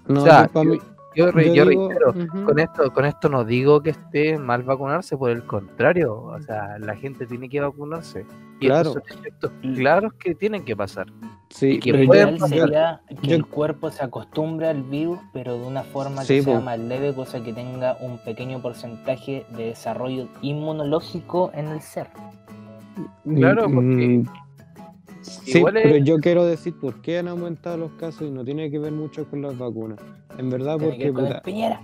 [0.09, 0.81] No, o sea, yo mí-
[1.14, 2.44] Yo, re- yo yo digo, reitero, ujú.
[2.44, 6.79] con esto, con esto no digo que esté mal vacunarse, por el contrario, o sea,
[6.79, 8.27] la gente tiene que vacunarse.
[8.61, 8.90] Y Claro.
[8.90, 11.07] estos son efectos claros que tienen que pasar.
[11.50, 12.48] Sí, que pero Ideal pasar.
[12.59, 16.42] sería que yo- el cuerpo se acostumbre al virus, pero de una forma Sí, que
[16.42, 22.09] sea más leve, cosa que tenga un pequeño porcentaje de desarrollo inmunológico en el ser.
[23.24, 24.24] Claro, porque Mm,
[25.25, 28.45] Sí, igual es- pero yo quiero decir por qué han aumentado los casos y no
[28.45, 29.99] tiene que ver mucho con las vacunas.
[30.39, 31.81] En verdad, Tiene que porque ver con el puta, Piñera.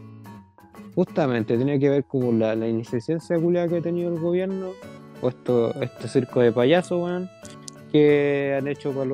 [0.94, 4.68] justamente tiene que ver con la, la ineficiencia culiada que ha tenido el gobierno,
[5.22, 7.28] o esto, este circo de payasos, weón,
[7.92, 9.10] que han hecho para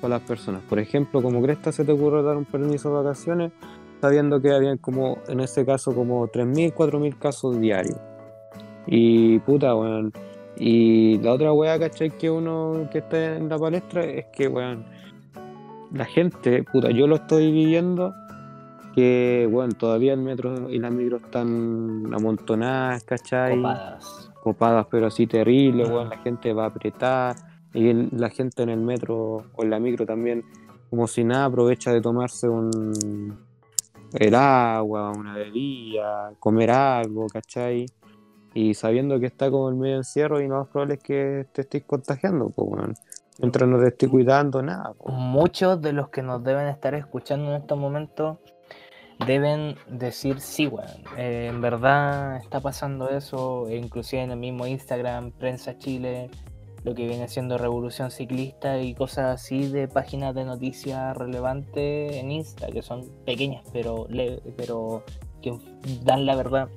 [0.00, 0.62] para las personas.
[0.68, 3.52] Por ejemplo, como Cresta se te ocurre dar un permiso de vacaciones,
[4.00, 7.98] sabiendo que habían como, en ese caso, como 3.000, 4.000 casos diarios.
[8.86, 10.12] Y puta, weón.
[10.56, 12.10] Y la otra weá, ¿cachai?
[12.10, 14.84] Que uno que está en la palestra es que, weón,
[15.92, 18.12] la gente, puta, yo lo estoy viviendo,
[18.94, 23.56] que, bueno, todavía el metro y las micros están amontonadas, ¿cachai?
[23.56, 24.26] Copadas.
[24.42, 25.92] copadas, pero así terrible, Mm.
[25.92, 27.36] weón, la gente va a apretar,
[27.74, 30.44] y el- la gente en el metro o en la micro también,
[30.88, 33.38] como si nada, aprovecha de tomarse un
[34.14, 37.86] el agua, una bebida, comer algo, ¿cachai?
[38.54, 41.62] Y sabiendo que está como el medio encierro y lo más probable es que te
[41.62, 42.94] estés contagiando, pues, weón.
[43.38, 45.14] Mientras no te estés cuidando, nada, pues.
[45.14, 48.38] Muchos de los que nos deben estar escuchando en estos momentos
[49.26, 50.86] deben decir sí, weón.
[51.16, 56.30] eh, en verdad está pasando eso, e inclusive en el mismo Instagram, Prensa Chile,
[56.84, 62.30] lo que viene siendo Revolución Ciclista y cosas así de páginas de noticias relevantes en
[62.30, 65.04] Insta, que son pequeñas pero, le- pero
[65.42, 65.52] que
[66.02, 66.68] dan la verdad.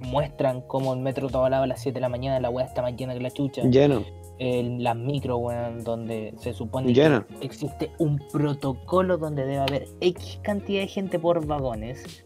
[0.00, 2.82] Muestran cómo el metro todo lado a las 7 de la mañana, la weá está
[2.82, 4.04] más llena que la chucha Lleno,
[4.38, 7.26] el- las micro, weón, donde se supone Lleno.
[7.40, 12.24] que existe un protocolo donde debe haber X cantidad de gente por vagones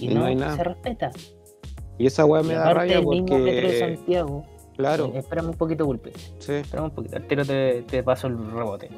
[0.00, 0.56] y, Y no, no hay nada.
[0.56, 1.10] se respeta.
[1.98, 4.42] y esa weá me da rabia el mismo metro de porque, Santiago,
[4.76, 8.26] claro, eh, espérame un poquito, Gulpe, sí, espérame un poquito, al tiro te, te paso
[8.28, 8.88] el rebote.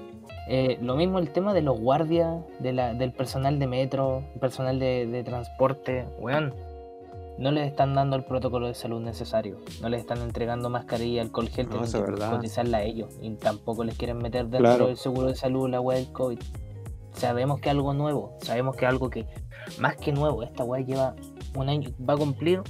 [0.50, 4.78] Eh, lo mismo el tema de los guardias, de la, del personal de metro, personal
[4.78, 6.54] de, de transporte, weón.
[7.38, 9.58] No les están dando el protocolo de salud necesario.
[9.80, 13.14] No les están entregando mascarilla, alcohol gel, No, tienen que cotizarla a ellos.
[13.22, 14.86] Y tampoco les quieren meter dentro Claro.
[14.88, 16.38] del seguro de salud la weá del COVID.
[17.12, 19.26] Sabemos que es algo nuevo, sabemos que es algo que,
[19.80, 21.14] más que nuevo, esta weá lleva
[21.56, 22.60] un año, va a cumplir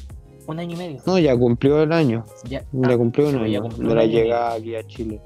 [0.46, 1.02] un año y medio.
[1.06, 3.94] no, ya cumplió el año, Ya, ya ah, cumplió un sí, ya año cumplió de
[3.94, 5.20] la año llegada aquí a Chile,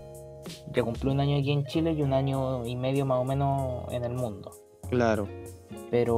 [0.75, 3.85] ya cumplió un año aquí en Chile y un año y medio más o menos
[3.93, 4.51] en el mundo.
[4.91, 5.29] claro.
[5.91, 6.17] Pero,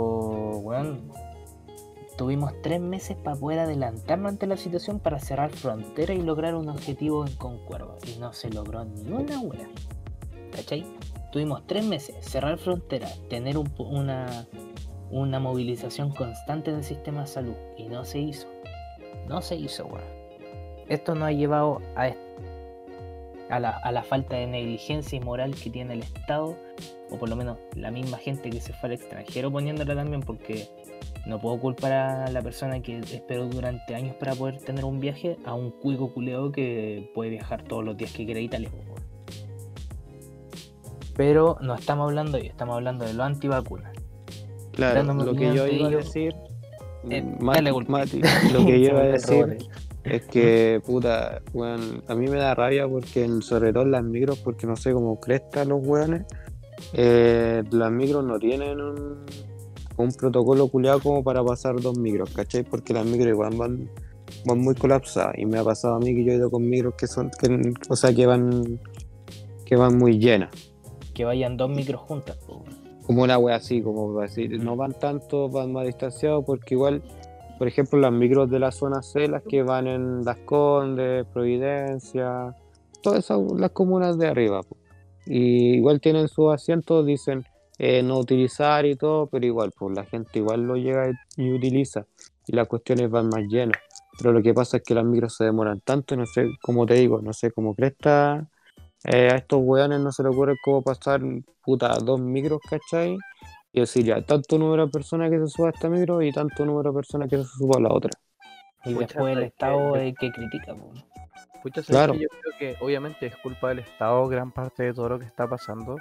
[0.62, 0.98] bueno,
[2.16, 6.68] tuvimos tres meses para poder adelantarnos ante la situación para cerrar frontera y lograr un
[6.68, 7.98] objetivo en Concuerdo.
[8.06, 9.68] Y no se logró ni una hora.
[10.52, 10.84] ¿Cachai?
[11.32, 14.46] Tuvimos tres meses, cerrar frontera, tener una,
[15.10, 17.56] una movilización constante del sistema de salud.
[17.76, 18.48] Y no se hizo.
[19.28, 20.04] No se hizo, weón.
[20.88, 22.12] Esto nos ha llevado a,
[23.48, 26.56] a, la, a la falta de negligencia y moral que tiene el Estado
[27.10, 30.68] o por lo menos la misma gente que se fue al extranjero poniéndola también, porque
[31.26, 35.38] no puedo culpar a la persona que esperó durante años para poder tener un viaje
[35.44, 38.70] a un cuico culeado que puede viajar todos los días que quiera a Italia.
[41.16, 43.92] Pero no estamos hablando de estamos hablando de los antivacunas.
[44.72, 46.34] Claro, Dándome lo que yo iba a decir,
[47.10, 47.62] Eh, Mati-
[48.52, 49.58] lo que yo iba a decir
[50.04, 54.02] es que, puta, weón, a mí me da rabia porque, en- sobre todo en las
[54.02, 56.24] micros, porque no sé cómo cresta los weones,
[56.94, 59.24] eh, las micros no tienen un,
[59.96, 62.62] un protocolo culiado como para pasar dos micros, ¿cachai?
[62.64, 63.90] Porque las micros igual van,
[64.44, 66.94] van muy colapsadas y me ha pasado a mí que yo he ido con micros
[66.94, 68.80] que son, que, o sea, que van,
[69.64, 70.50] que van muy llenas.
[71.14, 72.36] Que vayan dos micros juntas.
[72.38, 72.64] po,
[73.06, 77.02] como una wea así, como para decir, no van tanto, van más distanciados, porque igual,
[77.58, 82.56] por ejemplo, las micros de la zona C, las que van en Las Condes, Providencia,
[83.02, 84.76] todas esas, las comunas de arriba, po.
[85.26, 87.44] y igual tienen sus asientos, dicen
[87.78, 91.52] eh, no utilizar y todo, pero igual, pues la gente igual lo llega y, y
[91.52, 92.06] utiliza,
[92.46, 93.78] y las cuestiones van más llenas.
[94.18, 96.94] Pero lo que pasa es que las micros se demoran tanto, no sé, como te
[96.94, 98.48] digo, no sé cómo cresta
[99.04, 101.20] eh, a estos weones no se le ocurre cómo pasar
[101.62, 103.18] puta dos micros, ¿cachai?
[103.70, 106.64] Y decir ya, tanto número de personas que se suba a esta micro y tanto
[106.64, 108.10] número de personas que se suba a la otra.
[108.84, 110.74] Y Pucha, después el Estado es el que critica.
[110.74, 112.14] ¿sabes Claro.
[112.14, 115.48] yo creo que obviamente es culpa del Estado gran parte de todo lo que está
[115.48, 115.96] pasando,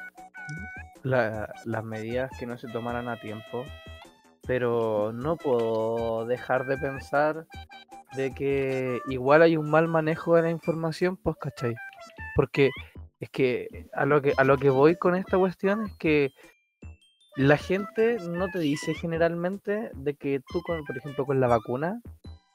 [1.04, 3.66] la- las medidas que no se tomaran a tiempo,
[4.46, 7.46] pero no puedo dejar de pensar
[8.16, 11.76] de que igual hay un mal manejo de la información, pues, ¿cachai?
[12.36, 12.70] Porque
[13.20, 16.32] es que a lo que a lo que voy con esta cuestión es que
[17.36, 22.02] la gente no te dice generalmente de que tú, con, por ejemplo, con la vacuna,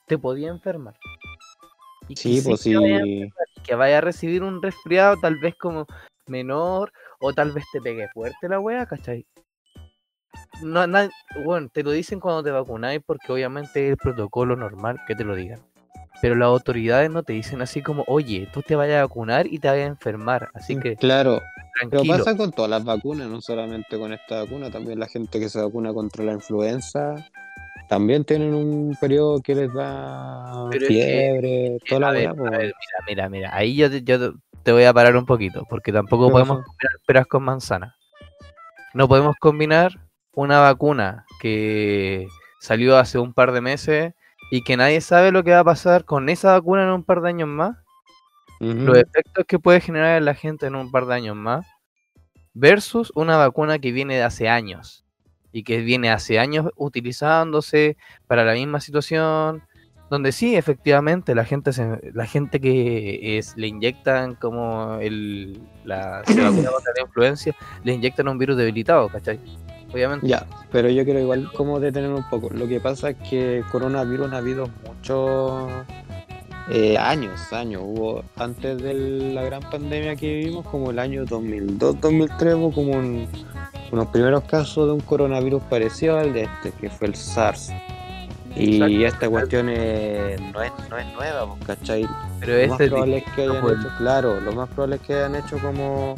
[0.07, 0.95] te podía enfermar.
[2.07, 3.31] Y que pues vaya sí.
[3.65, 5.87] que vaya a recibir un resfriado tal vez como
[6.27, 9.27] menor o tal vez te pegue fuerte la wea, ¿cachai?
[10.63, 11.11] No, na-
[11.45, 15.25] bueno, te lo dicen cuando te vacunáis porque obviamente es el protocolo normal que te
[15.25, 15.61] lo digan.
[16.21, 19.59] Pero las autoridades no te dicen así como, oye, tú te vayas a vacunar y
[19.61, 20.49] te vayas a enfermar.
[20.55, 21.41] Así que Claro,
[21.91, 22.19] pero tranquilo.
[22.19, 25.61] pasa con todas las vacunas, no solamente con esta vacuna, también la gente que se
[25.63, 27.25] vacuna contra la influenza,
[27.89, 32.23] también tienen un periodo que les da Pero es que- fiebre, toda la a ver,
[32.25, 32.75] weá, po, a ver, mira,
[33.07, 34.35] mira, mira, ahí yo, yo
[34.69, 37.95] te- voy a parar un poquito, porque tampoco ¿Qué podemos combinar peras con manzanas.
[38.95, 39.99] No podemos combinar
[40.33, 42.29] una vacuna que
[42.61, 44.15] salió hace un par de meses
[44.51, 47.21] y que nadie sabe lo que va a pasar con esa vacuna en un par
[47.23, 47.77] de años más,
[48.61, 51.67] los efectos que puede generar en la gente en un par de años más,
[52.55, 55.05] versus una vacuna que viene de hace años
[55.53, 59.63] y que viene hace años utilizándose para la misma situación,
[60.11, 66.23] donde sí, efectivamente, la gente se- la gente que es, le inyectan como el, la
[66.27, 69.39] se vacuna contra la influencia, le inyectan un virus debilitado, ¿cachai?
[69.93, 70.27] Obviamente.
[70.27, 72.51] Ya, pero yo quiero igual como detener un poco.
[72.51, 75.71] Lo que pasa es que coronavirus ha habido muchos
[76.71, 77.83] eh, años, años.
[77.85, 82.93] Hubo antes de la gran pandemia que vivimos, como el año 2002, 2003, hubo como
[82.93, 83.27] un-
[83.91, 87.73] unos primeros casos de un coronavirus parecido al de este, que fue el SARS.
[88.59, 89.07] Y Exacto.
[89.07, 92.09] esta cuestión es- no, es, no es nueva, pues, ¿cachai?
[92.41, 93.79] Pero Lo más probable es que hayan pues.
[93.79, 96.15] hecho, claro, lo más probable es que hayan hecho como,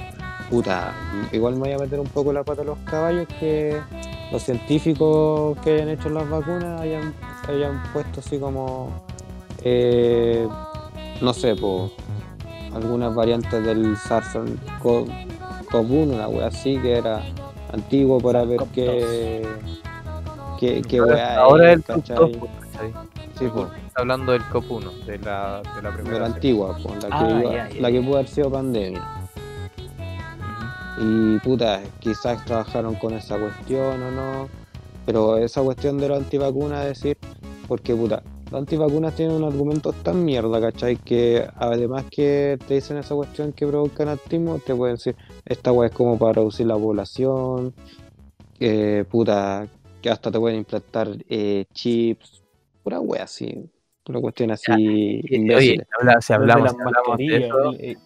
[0.48, 0.92] puta,
[1.32, 3.78] igual me voy a meter un poco la pata a los caballos, que
[4.32, 7.12] los científicos que hayan hecho las vacunas hayan,
[7.48, 8.90] hayan puesto así como,
[9.62, 10.48] eh,
[11.20, 11.90] no sé, pues,
[12.74, 17.22] algunas variantes del SARS-CoV-1, una wea así, que era
[17.72, 19.46] antiguo para ver qué,
[20.60, 22.16] qué, qué Ahora- es, el ¿cachai?
[22.16, 22.92] COP2, ¿cachai?
[23.38, 23.66] Sí, pues.
[23.86, 26.18] Está hablando del COP1, de la, de la de primera.
[26.20, 26.34] la cepa.
[26.36, 29.02] antigua, pues, la que, Ah, iba- ya, ya, la que pudo haber sido pandemia.
[30.98, 34.48] Y puta, quizás trabajaron con esa cuestión o no,
[35.06, 37.16] pero esa cuestión de la antivacuna, decir,
[37.66, 40.96] porque puta, las antivacunas tienen un argumento tan mierda, ¿cachai?
[40.96, 45.88] Que además que te dicen esa cuestión que provocan actismo, te pueden decir, esta weá
[45.88, 47.72] es como para reducir la población,
[48.58, 49.66] que puta,
[50.00, 52.42] que hasta te pueden implantar eh, chips,
[52.82, 53.70] pura weá así,
[54.04, 57.98] pura cuestión así Oye, si Los de hablamos, hablamos de eso, el,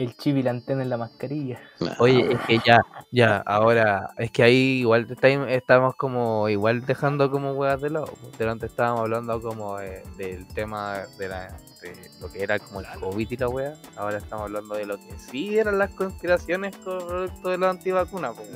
[0.00, 1.60] el chip y la antena en la mascarilla.
[1.98, 2.80] Oye, es que ya,
[3.12, 5.06] ya, ahora, es que ahí igual
[5.48, 8.06] estamos como, igual dejando como huevas de lado.
[8.20, 11.48] pues, Delante estábamos hablando como eh, del tema de, la,
[11.82, 13.74] de lo que era como el COVID y la wea.
[13.96, 18.32] Ahora estamos hablando de lo que sí eran las conspiraciones con respecto de la antivacuna.
[18.32, 18.48] pues,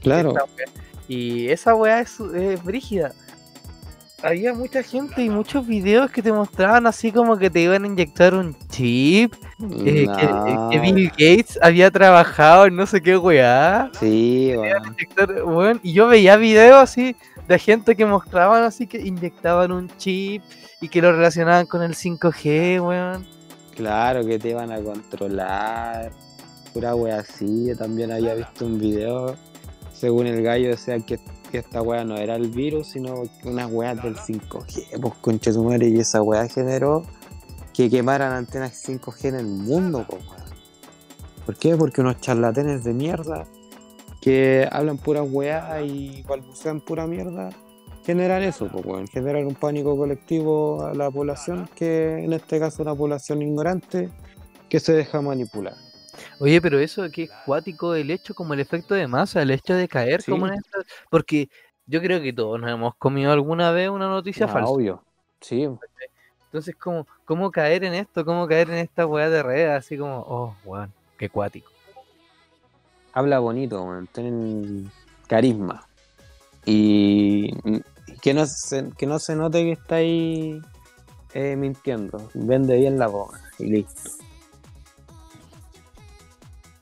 [0.00, 0.66] claro, Esta wea.
[1.08, 3.12] Y esa weá es, es brígida.
[4.22, 7.86] Había mucha gente y muchos videos que te mostraban así como que te iban a
[7.86, 9.32] inyectar un chip.
[9.60, 13.90] eh, que, no, que Bill Gates había trabajado en no sé qué weá.
[13.98, 14.52] sí,
[15.44, 17.14] weón, y yo veía videos así
[17.46, 20.42] de gente que mostraban así que inyectaban un chip
[20.80, 23.24] y que lo relacionaban con el 5G, weón.
[23.76, 26.10] Claro que te iban a controlar.
[26.74, 27.66] Pura wea así.
[27.68, 29.36] Yo también había visto un video.
[29.98, 31.18] Según el gallo decía que,
[31.50, 35.00] que esta wea no era el virus, sino unas weas del 5G.
[35.00, 35.50] Pues concha.
[35.80, 37.04] Y esa wea generó
[37.74, 40.22] que quemaran antenas 5G en el mundo, pues.
[41.44, 41.76] ¿Por qué?
[41.76, 43.46] Porque unos charlatanes de mierda
[44.20, 47.50] que hablan pura weá y balbucean pura mierda
[48.04, 52.82] generan eso, pues, weón, generar un pánico colectivo a la población, que en este caso
[52.82, 54.10] una población ignorante
[54.68, 55.87] que se deja manipular.
[56.38, 59.74] Oye, pero eso que es cuático el hecho como el efecto de masa, el hecho
[59.74, 60.30] de caer Sí.
[60.30, 60.78] como en esta...
[61.10, 61.48] Porque
[61.86, 64.70] yo creo que todos nos hemos comido alguna vez una noticia falsa.
[64.70, 65.02] Obvio.
[65.40, 65.68] Sí,
[66.46, 68.24] Entonces, ¿cómo, ¿cómo caer en esto?
[68.24, 69.68] ¿Cómo caer en esta weá de red?
[69.68, 71.70] Así como, oh, weón, qué cuático.
[73.12, 74.90] habla bonito, weón, tienen
[75.26, 75.86] carisma.
[76.64, 77.82] Y, y
[78.20, 80.60] que, no se, que no se note que está ahí
[81.34, 82.28] eh, mintiendo.
[82.34, 84.10] Vende bien la voz y listo.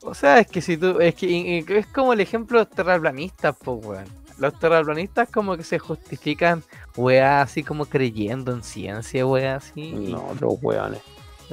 [0.07, 3.55] O sea, es que si tú, es que es como el ejemplo de los terraplanistas,
[3.61, 4.05] pues, weón.
[4.37, 6.63] Los terraplanistas como que se justifican,
[6.95, 9.91] weá, así como creyendo en ciencia, weá, así.
[9.91, 11.01] No, otros weones.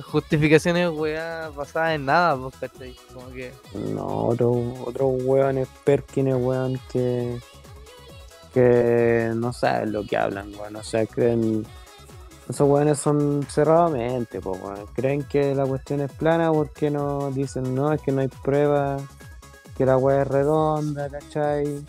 [0.00, 2.94] Justificaciones, weá, basadas en nada, pues, ¿cachai?
[3.12, 3.52] Como que.
[3.92, 4.52] No, otro,
[4.84, 7.40] otro weón es Perkins, weón, que,
[8.52, 10.76] que no saben lo que hablan, weón.
[10.76, 11.66] O sea, creen.
[12.48, 14.86] Esos weones son cerradamente, pues, weón.
[14.94, 19.02] Creen que la cuestión es plana porque no dicen, no, es que no hay pruebas,
[19.76, 21.82] que la weá es redonda, ¿cachai?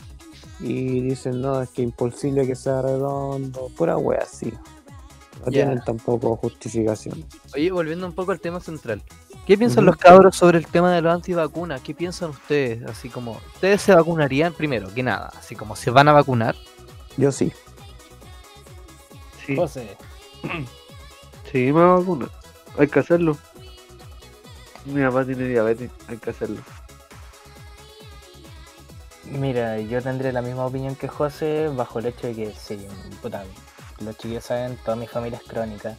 [0.61, 4.53] Y dicen, no, es que imposible que sea redondo, pura weá así.
[5.45, 7.25] No tienen tampoco justificación.
[7.53, 9.03] Oye, volviendo un poco al tema central.
[9.45, 11.81] ¿Qué piensan los cabros sobre el tema de los antivacunas?
[11.81, 12.81] ¿Qué piensan ustedes?
[12.89, 15.31] Así como, ¿ustedes se vacunarían primero que nada?
[15.37, 16.55] Así como, ¿se van a vacunar?
[17.17, 17.51] Yo sí.
[19.45, 19.95] Sí, José,
[21.51, 22.29] sí, me vacuna.
[22.77, 23.37] Hay que hacerlo.
[24.85, 26.61] Mi papá tiene diabetes, hay que hacerlo.
[29.25, 32.85] mira, yo tendré la misma opinión que José bajo el hecho de que sí,
[33.21, 33.43] puta,
[33.99, 35.97] los chiquillos saben, toda mi familia es crónica.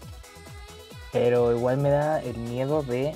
[1.13, 3.15] Pero igual me da el miedo de,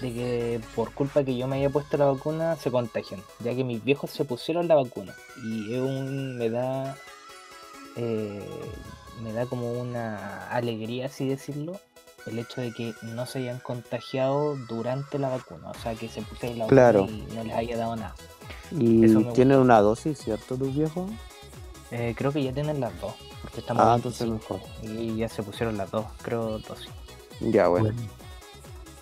[0.00, 3.64] de que por culpa que yo me haya puesto la vacuna se contagien, ya que
[3.64, 5.14] mis viejos se pusieron la vacuna.
[5.42, 6.96] Y un, me da
[7.96, 8.46] eh,
[9.22, 11.78] me da como una alegría, así decirlo,
[12.26, 16.22] el hecho de que no se hayan contagiado durante la vacuna, o sea, que se
[16.22, 18.14] pusieron la vacuna y no les haya dado nada.
[18.70, 21.10] Y tienen una dosis, ¿cierto, tus viejos?
[21.90, 25.00] Eh, creo que ya tienen las dos, porque estamos Ah, entonces 25, mejor.
[25.00, 26.88] y ya se pusieron las dos, creo dosis.
[27.40, 27.90] Ya, bueno.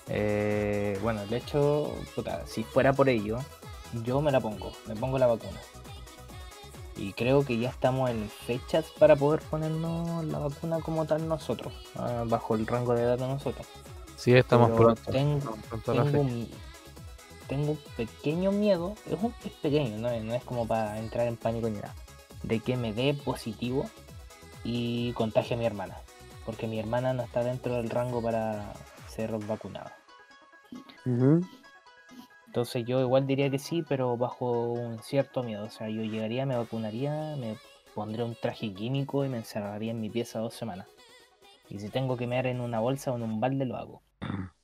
[0.08, 3.38] Eh, bueno, el hecho, puta, si fuera por ello,
[4.04, 5.60] yo me la pongo, me pongo la vacuna.
[7.01, 11.72] Y creo que ya estamos en fechas para poder ponernos la vacuna como tal nosotros,
[11.96, 13.66] ah, bajo el rango de edad de nosotros.
[14.16, 15.11] Sí, estamos Pero pronto.
[15.11, 16.48] tengo- pronto un,
[17.48, 20.11] tengo un pequeño miedo, es, un, es pequeño, ¿no?
[20.11, 21.94] es- no es como para entrar en pánico ni nada,
[22.42, 23.88] de que me dé positivo
[24.62, 25.96] y contagie a mi hermana,
[26.44, 28.74] porque mi hermana no está dentro del rango para
[29.09, 29.96] ser vacunada.
[31.07, 31.40] Ujú.
[32.51, 35.66] Entonces yo igual diría que sí, pero bajo un cierto miedo.
[35.66, 37.55] O sea, yo llegaría, me vacunaría, me
[37.94, 40.88] pondría un traje químico y me encerraría en mi pieza dos semanas.
[41.68, 44.03] Y si tengo que mear en una bolsa o en un balde, lo hago.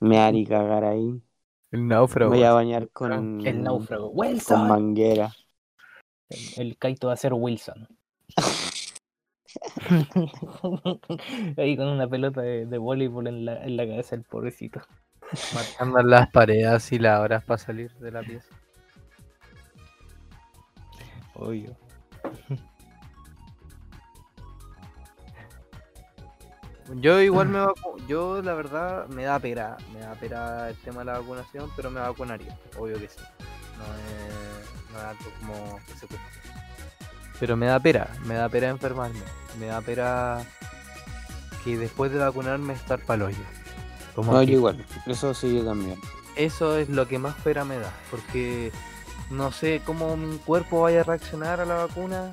[0.00, 1.22] Me harí cagar ahí.
[1.70, 2.32] El náufrago.
[2.32, 4.08] Voy a bañar con, El náufrago.
[4.08, 4.66] con ¡Wilson!
[4.66, 5.32] manguera.
[6.28, 7.86] El, el Kaito va a ser Wilson.
[11.56, 14.80] Ahí con una pelota de, de voleibol en la, en la cabeza el pobrecito.
[15.54, 18.48] Marcando las paredes y las horas para salir de la pieza.
[21.34, 21.76] Obvio.
[26.96, 29.76] Yo igual me vacu Yo, la verdad, me da pena.
[29.92, 32.56] Me da pena el tema de la vacunación, pero me vacunaría.
[32.78, 33.20] Obvio que sí.
[33.78, 36.28] No es, no algo como que se cueste.
[37.40, 38.06] Pero me da pena.
[38.24, 39.22] Me da pena enfermarme.
[39.58, 40.38] Me da pena
[41.64, 43.63] que después de vacunarme estar pa'l hoyo.
[44.14, 44.84] Como No, yo igual.
[45.06, 45.98] Eso sí, yo también.
[46.36, 48.72] Eso es lo que más pena me da, porque
[49.30, 52.32] no sé cómo mi cuerpo vaya a reaccionar a la vacuna.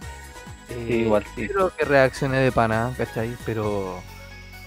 [0.70, 1.48] Eh, igual sí.
[1.48, 3.36] Creo que reaccione de pana, ¿cachai?
[3.46, 4.02] Pero,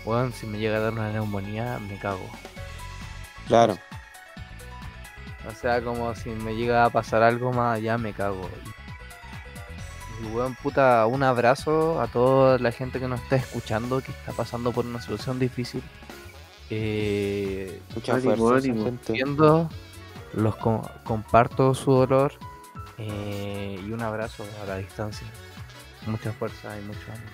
[0.05, 2.29] bueno, si me llega a dar una neumonía, me cago.
[3.47, 3.79] Claro.
[5.49, 8.49] O sea, como si me llega a pasar algo más allá, me cago.
[10.23, 14.33] Y, weón, puta, un abrazo a toda la gente que nos está escuchando, que está
[14.33, 15.83] pasando por una situación difícil.
[16.71, 18.85] Eh, Mucha Ánimo, fuerza, esa ánimo.
[18.87, 19.13] gente.
[19.13, 19.69] entiendo,
[20.33, 22.33] los co- comparto su dolor
[22.99, 25.27] eh, y un abrazo a la distancia.
[26.07, 27.31] Mucha fuerza y mucho ánimo.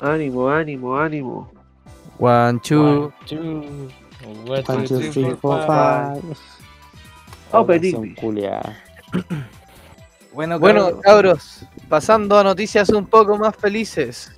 [0.00, 1.52] Ánimo, ánimo, ánimo.
[2.18, 3.12] One, two.
[3.26, 3.88] Two,
[4.46, 6.22] One, two, three, four, five.
[8.20, 8.76] Culiada.
[10.32, 14.35] Bueno, Bueno, cabros, pasando a noticias un poco más felices.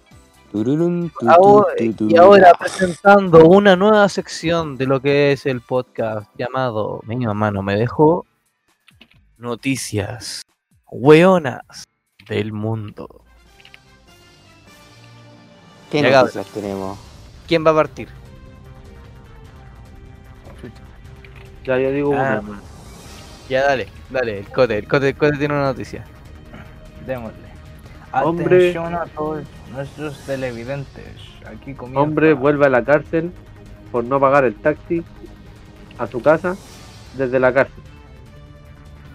[1.27, 7.17] Ahora- y ahora presentando una nueva sección de lo que es el podcast llamado Mi
[7.17, 8.25] mamá no me dejó.
[9.37, 10.43] Noticias
[10.91, 11.85] weonas
[12.29, 13.23] del mundo.
[15.91, 16.99] ¿Qué Ya, noticias tenemos?
[17.47, 18.09] ¿Quién va a partir?
[21.65, 22.41] Ya, yo digo Ah.
[22.43, 22.61] una.
[23.49, 26.05] Ya dale, dale, el cote, el cote, el cote tiene una noticia.
[27.07, 27.49] Démosle.
[28.13, 29.39] Hombre- Atención a todos
[29.73, 31.15] nuestros televidentes.
[31.47, 32.01] Aquí comienza.
[32.01, 33.33] Hombre vuelve a la cárcel
[33.93, 35.03] por no pagar el taxi
[35.99, 36.57] a su casa
[37.17, 37.83] desde la cárcel.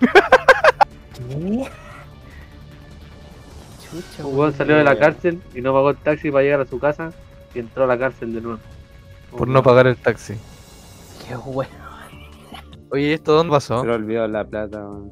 [3.83, 6.79] Chucha, weón salió de la cárcel y no pagó el taxi para llegar a su
[6.79, 7.11] casa
[7.53, 8.59] y entró a la cárcel de nuevo.
[9.31, 10.35] Por no pagar el taxi.
[11.27, 11.71] Qué bueno.
[12.91, 13.81] Oye, ¿esto dónde pasó?
[13.81, 14.79] Se le olvidó la plata.
[14.79, 15.11] weón.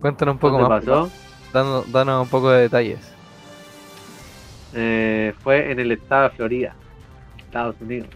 [0.00, 0.84] Cuéntanos un poco ¿Dónde más.
[0.84, 1.10] pasó?
[1.52, 3.11] Danos, danos un poco de detalles.
[4.74, 6.74] Eh, fue en el estado de Florida,
[7.38, 8.08] Estados Unidos.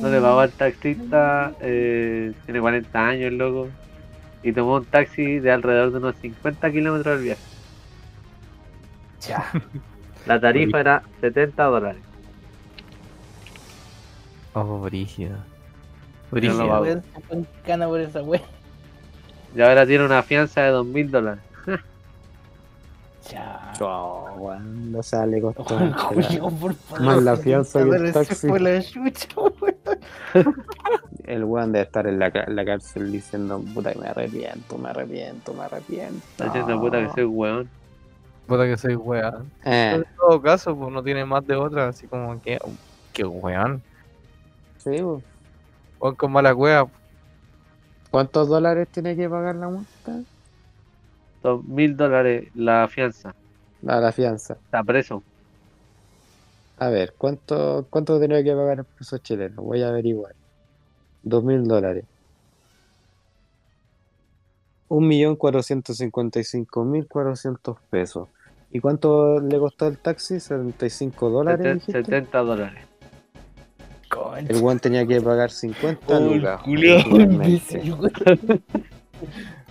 [0.00, 3.68] No le pagó al taxista, eh, tiene 40 años el loco,
[4.42, 7.42] y tomó un taxi de alrededor de unos 50 kilómetros del viaje.
[9.20, 9.44] Ya.
[10.26, 12.02] La tarifa era 70 dólares.
[14.52, 15.36] Oh, brígido.
[15.36, 15.44] No
[16.30, 16.68] Brígido.
[16.68, 16.82] pago.
[16.82, 18.42] Weón, se fue en cana por esa wea.
[19.54, 21.42] Y ahora tiene una fianza de 2.000 dólares.
[23.30, 23.72] Ya.
[23.78, 24.94] Chao, weón.
[24.94, 25.62] O sea, le costó.
[25.62, 27.00] Oh, Julio, por favor.
[27.02, 28.48] Más la fianza que el taxi.
[28.48, 29.28] La chucha,
[29.60, 30.54] weón.
[31.24, 35.54] El weón debe estar en la, la cárcel diciendo, puta, que me arrepiento, me arrepiento,
[35.54, 36.22] me arrepiento.
[36.36, 37.68] Puta que soy weón.
[38.46, 39.50] Puta que soy weón.
[39.64, 42.58] Eh, En todo caso, pues no tiene más de otra, así como que.
[43.14, 43.82] Que weón.
[44.78, 45.00] sí.
[46.00, 46.86] Weón con mala wea.
[48.10, 50.20] ¿Cuántos dólares tiene que pagar la multa?
[51.44, 53.34] 2.000 dólares la fianza.
[53.82, 54.54] La, la fianza.
[54.54, 55.22] Está preso.
[56.78, 59.56] A ver, ¿cuánto, cuánto tendría que pagar en pesos chilenos?
[59.64, 60.34] Voy a averiguar.
[61.22, 62.04] Dos mil dólares.
[64.88, 68.28] Un millón cuatrocientos cincuenta y cinco mil cuatrocientos pesos.
[68.70, 70.34] ¿Y cuánto le costó el taxi?
[70.36, 71.66] ¿75 dólares?
[71.66, 72.04] Seten- dijiste?
[72.04, 72.84] 70 dólares.
[74.10, 74.52] Concha.
[74.52, 76.60] El guan tenía que pagar 50 Oh, el lucas.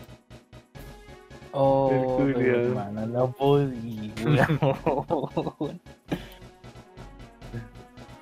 [1.54, 4.14] Oh, hermano, no podía.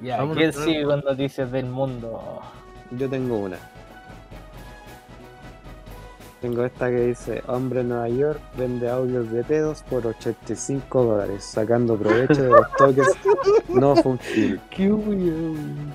[0.04, 2.42] Ya, Vámonos, ¿quién sigue con noticias del mundo?
[2.90, 3.58] Yo tengo una.
[6.42, 11.44] Tengo esta que dice, hombre en Nueva York vende audios de pedos por 85 dólares,
[11.44, 13.08] sacando provecho de los toques
[13.70, 14.60] no fungibles.
[14.72, 15.94] Qué weón.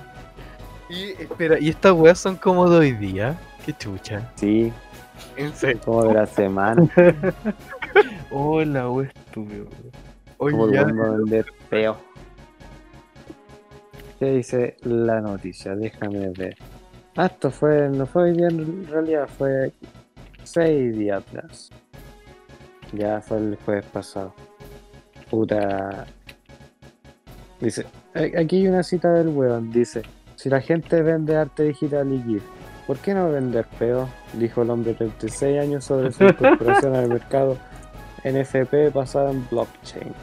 [0.89, 3.37] Y espera, ¿y estas weas son como de hoy día?
[3.65, 4.31] Qué chucha.
[4.35, 4.71] Sí,
[5.35, 5.81] En serio.
[5.83, 6.89] como de la semana,
[8.31, 9.67] Hola, weón, estúpido.
[10.37, 10.83] Oye, como ya.
[10.83, 11.97] vamos a vender peo.
[14.19, 15.75] ¿Qué dice la noticia?
[15.75, 16.55] Déjame ver.
[17.15, 19.71] Ah, esto fue, no fue hoy día, en realidad fue
[20.43, 21.69] seis días atrás.
[22.93, 24.33] Ya fue el jueves pasado.
[25.29, 26.05] Puta.
[27.59, 30.03] Dice, aquí hay una cita del weón, dice,
[30.35, 32.43] si la gente vende arte digital y GIF,
[32.87, 34.09] ¿por qué no vender peo?
[34.33, 37.57] Dijo el hombre de 36 años sobre su incorporación al mercado
[38.23, 40.13] NFP basada en blockchain.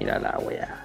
[0.00, 0.84] Mira la weá.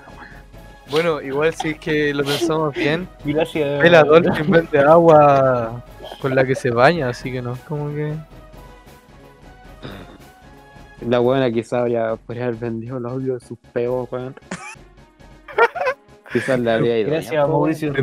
[0.91, 3.83] Bueno, igual si es que lo pensamos bien, Gracias.
[3.83, 5.83] el Dolphin vende agua
[6.21, 8.13] con la que se baña, así que no es como que.
[11.07, 14.35] La buena quizás habría podría haber vendido los audios de sus peos, weón.
[16.33, 17.09] quizás le habría ido.
[17.11, 17.93] Gracias a Mauricio.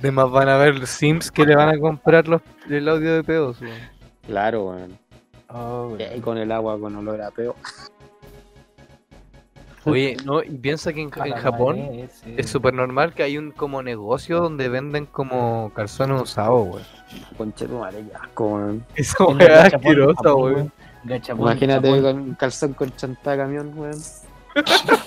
[0.00, 3.24] De más van a ver Sims que le van a comprar los, el audio de
[3.24, 3.60] pedos.
[3.60, 3.78] weón.
[4.26, 4.98] Claro, weón.
[5.48, 6.20] Oh, Y ahí weón.
[6.22, 7.54] con el agua con olor a peo.
[9.84, 13.82] Oye, no, y piensa que en, en Japón es súper normal que hay un como
[13.84, 16.82] negocio donde venden como calzones usados, weón.
[17.38, 18.84] Conche tu madre, asco, weón.
[18.96, 20.72] Eso es asquerosa, weón.
[21.38, 23.96] Imagínate con un calzón con chanta de camión, weón.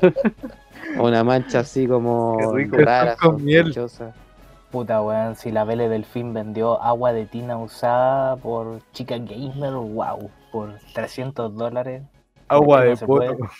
[0.98, 2.76] Una mancha así como Qué rico.
[2.78, 3.74] rara, Con miel.
[4.70, 10.28] Puta weón, si la Vele Delfín vendió agua de tina usada por chica gamer, wow,
[10.50, 12.02] por 300 dólares.
[12.48, 13.50] Agua ¿Por qué de no poto.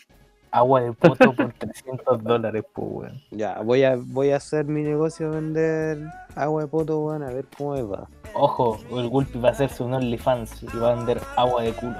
[0.50, 3.22] Agua de poto por 300 dólares, pues weón.
[3.30, 5.98] Ya, voy a, voy a hacer mi negocio vender
[6.34, 8.08] agua de poto, weón, a ver cómo me va.
[8.34, 11.96] Ojo, el Gulpi va a hacerse un OnlyFans y va a vender agua de culo.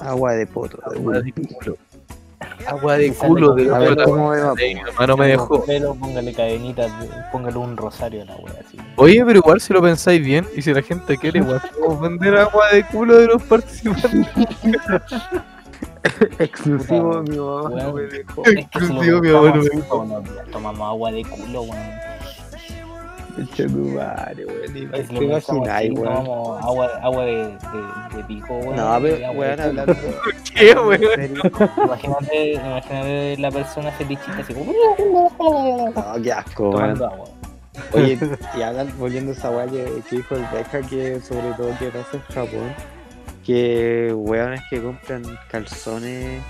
[0.00, 0.78] Agua de poto.
[0.90, 1.76] Agua de culo.
[2.66, 4.52] Agua de culo de A ver otra- cómo me va.
[4.58, 5.64] Ey, mi hermano me dejó.
[5.98, 8.76] Póngale cadenitas, de- póngale un rosario a la wea así.
[8.96, 12.36] Oye, pero igual si lo pensáis bien, y si la gente quiere, igual podemos vender
[12.36, 14.26] agua de culo de los participantes.
[16.38, 17.92] Exclusivo mi mamá
[18.44, 19.28] Exclusivo, mi
[19.60, 19.88] días
[20.50, 22.15] tomamos agua de culo, weón.
[23.38, 24.62] Eche tu madre, weón.
[24.94, 26.14] Es ¿Te lo pensamos imagináis, así, weón?
[26.14, 28.76] tomamos agua, agua de, de, de pico, weón.
[28.76, 29.94] No, pero, weón, hablando
[30.54, 31.00] ¿Qué, weón?
[31.84, 34.72] Imagínate, imagínate la persona felichita así como
[35.94, 36.94] No, qué asco, weón.
[36.94, 37.26] tomando agua.
[37.92, 38.18] Oye,
[38.58, 41.86] y hablando, volviendo a esa weá que, que dijo el Deja, que sobre todo que
[41.90, 42.74] pasa en Japón,
[43.44, 46.42] que weones que compran calzones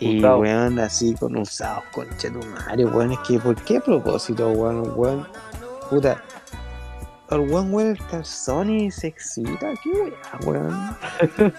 [0.00, 4.92] y weón así con usados, conche tu madre, weón, es que ¿por qué propósito, weón?
[4.96, 5.26] Weón,
[5.90, 6.22] puta,
[7.30, 10.12] el weón huele el calzón y se excita, qué
[10.44, 10.96] weón.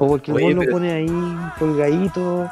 [0.00, 2.50] O porque el Oye, weón lo pone ahí colgadito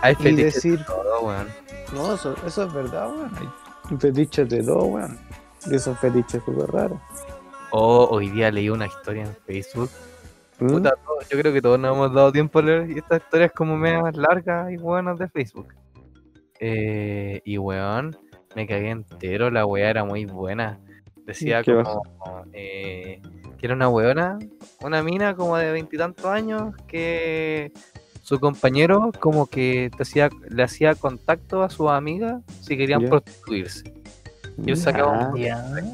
[0.00, 1.46] Hay y decir, de todo, weón.
[1.94, 3.30] no, eso, eso es verdad, weón.
[3.90, 5.18] Hay fetiches de todo, weón.
[5.66, 6.98] Y esos fetiches súper raros.
[7.70, 9.90] Oh, hoy día leí una historia en Facebook
[10.60, 10.68] ¿Mm?
[10.68, 10.94] Puta,
[11.30, 14.70] yo creo que todos nos hemos dado tiempo a leer estas historias como medias largas
[14.70, 15.74] y buenas de Facebook.
[16.60, 18.16] Eh, y weón,
[18.54, 20.78] me cagué entero, la weá era muy buena.
[21.26, 22.02] Decía ¿Qué como
[22.52, 23.20] eh,
[23.58, 24.38] que era una weona,
[24.80, 27.72] una mina como de veintitantos años que
[28.22, 33.92] su compañero como que te hacía, le hacía contacto a sus amigas si querían prostituirse.
[34.64, 35.64] Y él sacaba un Ya.
[35.74, 35.84] Ya.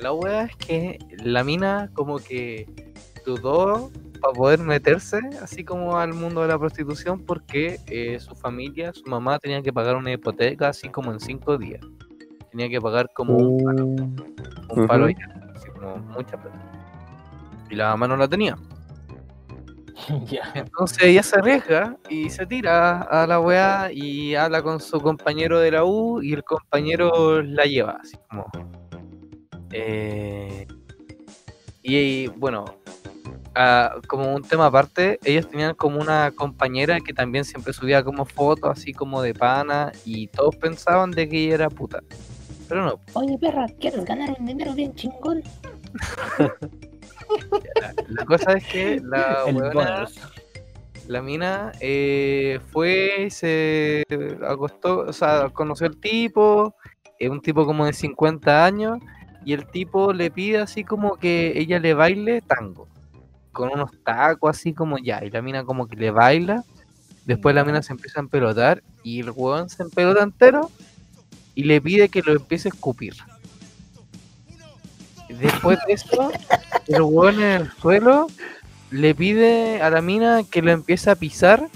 [0.00, 2.66] La wea es que la mina como que
[3.24, 8.92] dudó para poder meterse así como al mundo de la prostitución porque eh, su familia,
[8.92, 11.80] su mamá tenía que pagar una hipoteca así como en cinco días.
[12.50, 14.16] Tenía que pagar como un,
[14.68, 16.58] un palo ya, así como mucha plata.
[17.70, 18.56] Y la mamá no la tenía.
[20.54, 25.60] Entonces ella se arriesga y se tira a la weá y habla con su compañero
[25.60, 28.46] de la U y el compañero la lleva, así como.
[29.70, 30.66] Eh,
[31.82, 32.64] y, bueno,
[33.54, 38.24] ah, como un tema aparte, ellos tenían como una compañera que también siempre subía como
[38.24, 42.00] fotos así como de pana y todos pensaban de que ella era puta.
[42.68, 45.42] Pero no, Oye, perra, ¿quieres ganar un dinero bien chingón?
[48.08, 49.44] la cosa es que la.
[51.08, 54.04] La mina eh, fue, se
[54.46, 56.76] acostó, o sea, conoció al tipo,
[57.18, 58.98] es un tipo como de 50 años,
[59.44, 62.88] y el tipo le pide así como que ella le baile tango,
[63.52, 66.64] con unos tacos así como ya, y la mina como que le baila,
[67.26, 70.70] después la mina se empieza a empelotar, y el huevón se empelota entero,
[71.54, 73.14] y le pide que lo empiece a escupir.
[75.28, 76.30] Después de eso,
[76.88, 78.26] el huevón en el suelo
[78.90, 81.68] le pide a la mina que lo empiece a pisar,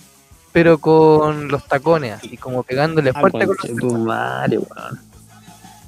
[0.52, 5.00] pero con los tacones, así como pegándole Ah, fuerte con los madre, weón.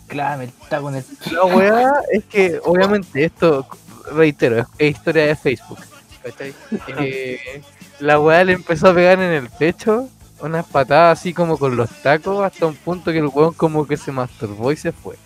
[0.07, 1.05] Claro, el taco en el.
[1.33, 3.67] La weá es que, obviamente, esto,
[4.13, 5.79] reitero, es, historia de Facebook.
[6.23, 6.55] ¿cachai?
[6.99, 7.63] Eh,
[8.01, 10.09] la weá le empezó a pegar en el pecho,
[10.41, 13.97] unas patadas así como con los tacos, hasta un punto que el weón como que
[13.97, 15.17] se masturbó y se fue.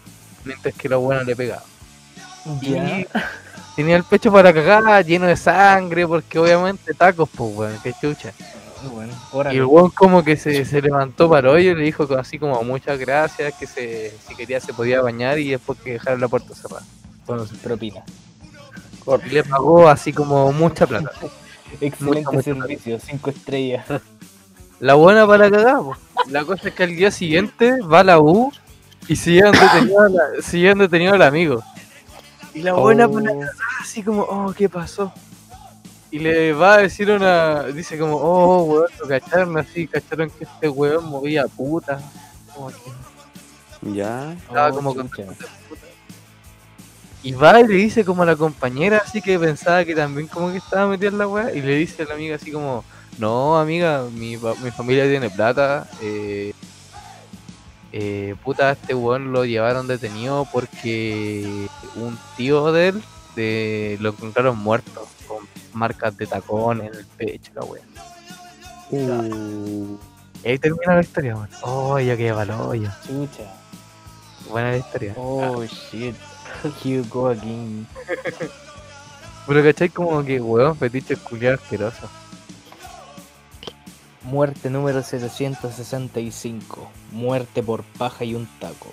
[0.44, 1.62] Mientras que la weá le pegaba.
[2.60, 3.00] Ya.
[3.00, 3.06] Y
[3.76, 8.32] tenía el pecho para cagar, lleno de sangre, porque obviamente tacos, pues weón, que chucha.
[8.90, 12.02] Bueno, Y el weón como que se, se levantó para el hoyo y le dijo
[12.18, 16.18] así como muchas gracias, que se, si quería se podía bañar y después que dejar
[16.18, 16.84] la puerta cerrada.
[17.26, 18.02] Bueno, propina.
[19.30, 21.10] Le pagó así como mucha plata.
[21.80, 23.84] Excelente mucho servicio, cinco estrellas.
[24.80, 25.96] La buena para cagar, po.
[26.28, 28.52] La cosa es que al día siguiente va a la U
[29.06, 31.62] y siguen detenido, la- siguen detenido al amigo.
[32.52, 33.50] Y la buena para Oh, cagar
[33.80, 35.12] así como, oh, ¿qué pasó?
[36.10, 40.44] Y le va a decir una, dice como, oh, weón, lo cacharon así, cacharon que
[40.44, 42.00] este weón movía puta.
[42.52, 44.32] Como que- Ya.
[44.32, 45.08] Estaba oh, como con.
[47.24, 50.50] Y va y le dice como a la compañera, así que pensaba que también como
[50.50, 52.84] que estaba metida en la weá, y le dice a la amiga así como,
[53.18, 56.52] no amiga, mi, mi familia tiene plata, eh,
[57.92, 63.02] eh, puta, este weón lo llevaron detenido porque un tío de él
[63.36, 67.82] de, lo encontraron muerto, con marcas de tacón en el pecho, la weá.
[68.90, 69.96] Uh,
[70.44, 71.48] Y ahí termina la historia, weón.
[71.62, 72.98] Oh, ya que valor, ya.
[73.06, 73.44] Chucha.
[74.50, 75.14] Buena la historia.
[75.16, 76.16] Oh shit.
[76.84, 77.86] You go again.
[79.46, 82.08] Pero cachai como que weón, fetiche culiado asqueroso.
[84.22, 86.88] Muerte número 765.
[87.10, 88.88] Muerte por paja y un taco.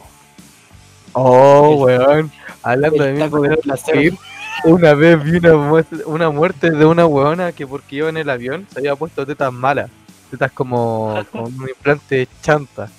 [1.13, 2.31] Oh, El- weón.
[2.63, 4.17] Hablando de taco de ir,
[4.65, 8.29] una vez vi una muerte, una muerte de una weona que porque iba en el
[8.29, 9.89] avión se había puesto tetas malas.
[10.31, 12.89] Tetas como con un implante chanta.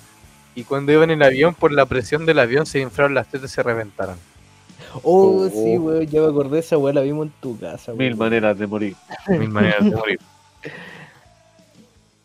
[0.55, 3.51] Y cuando iba en el avión, por la presión del avión, se inflaron las tetas
[3.51, 4.17] y se reventaron.
[5.03, 5.49] Oh, Oh.
[5.49, 6.05] sí, weón.
[6.07, 6.95] Ya me acordé esa weón.
[6.95, 8.19] La vimos en tu casa, Mil weón.
[8.19, 8.95] maneras de morir.
[9.27, 10.19] Mil maneras de morir.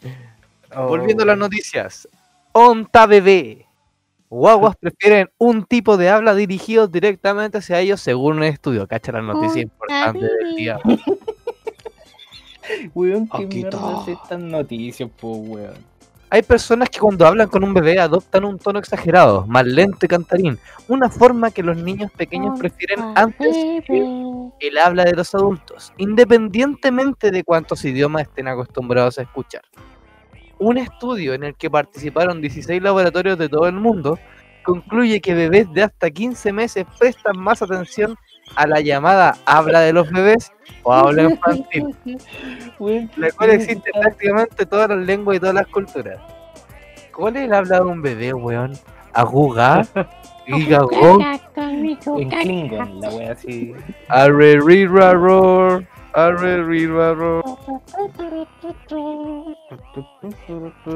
[0.79, 0.89] Oh.
[0.89, 2.07] Volviendo a las noticias.
[2.53, 3.64] Onta bebé.
[4.29, 8.87] Guaguas prefieren un tipo de habla dirigido directamente hacia ellos según un estudio.
[8.87, 10.79] Cacha la noticia importante del día.
[12.95, 15.77] Weón, qué mierda es estas noticias, po, weón.
[16.29, 20.09] Hay personas que cuando hablan con un bebé adoptan un tono exagerado, más lento y
[20.09, 20.59] cantarín,
[20.89, 23.57] una forma que los niños pequeños prefieren antes
[23.87, 29.62] que el habla de los adultos, independientemente de cuántos idiomas estén acostumbrados a escuchar.
[30.59, 34.18] Un estudio en el que participaron 16 laboratorios de todo el mundo
[34.64, 38.16] concluye que bebés de hasta 15 meses prestan más atención
[38.55, 41.94] a la llamada habla de los bebés o habla infantil,
[43.16, 46.20] la cual existe en prácticamente todas las lenguas y todas las culturas.
[47.14, 48.72] ¿Cuál es el habla de un bebé, weón?
[49.12, 49.86] ¿Aguga?
[50.47, 51.20] ¿Gigagog?
[52.18, 53.74] En Klingon, la wea así.
[54.09, 57.42] Arreriraror, arre, riba, ro.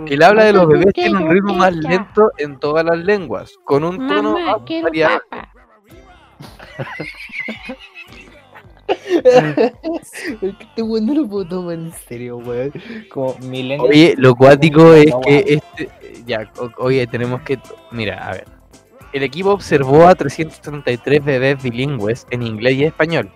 [0.07, 3.83] El habla de los bebés tiene un ritmo más lento en todas las lenguas, con
[3.83, 4.37] un tono
[4.83, 5.21] variado.
[9.23, 12.73] Es que este weón no lo puedo tomar en serio, weón.
[13.11, 13.89] Como millennial.
[13.89, 15.89] Oye, lo cuático es que este.
[16.27, 17.59] Ya, oye, tenemos que.
[17.91, 18.45] Mira, a ver.
[19.13, 23.31] El equipo observó a 333 bebés bilingües en inglés y español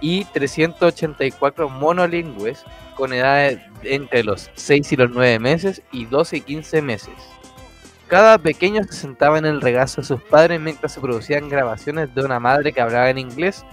[0.00, 2.64] y 384 monolingües
[2.96, 7.14] con edades entre los 6 y los 9 meses y 12 y 15 meses.
[8.12, 12.22] Cada pequeño se sentaba en el regazo de sus padres mientras se producían grabaciones de
[12.22, 13.64] una madre que hablaba en inglés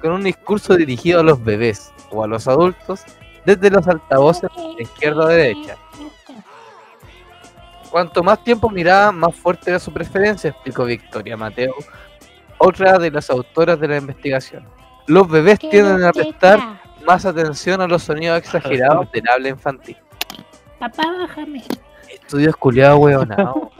[0.00, 3.04] con un discurso dirigido a los bebés o a los adultos
[3.44, 5.76] desde los altavoces de izquierda a derecha.
[7.88, 11.76] Cuanto más tiempo miraba, más fuerte era su preferencia, explicó Victoria Mateo,
[12.58, 14.66] otra de las autoras de la investigación.
[15.06, 19.96] Los bebés tienden a prestar más atención a los sonidos exagerados del habla infantil.
[20.80, 21.62] Papá, bájame.
[22.26, 23.70] Estudios culiados, weonado.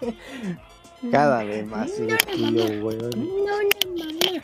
[1.12, 3.10] Cada vez más el estudio, weón.
[3.10, 4.42] No, no, mamá.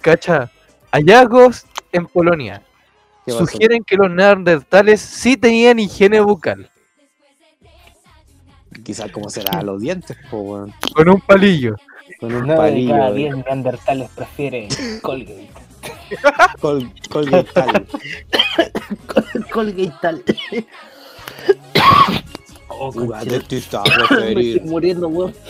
[0.00, 0.50] Cacha,
[0.90, 2.62] hallazgos en Polonia
[3.26, 6.70] sugieren que los neandertales sí tenían higiene bucal,
[8.84, 10.74] Quizás como será los dientes, po, weón.
[10.94, 11.76] con un palillo.
[12.20, 12.90] Con un palillo.
[12.94, 14.68] cada de- diez neandertales prefieren
[15.02, 15.50] Colgate.
[16.60, 17.86] Col, colgetal.
[19.52, 20.24] Colgate tal.
[23.24, 25.34] De tita Me estoy muriendo, weón.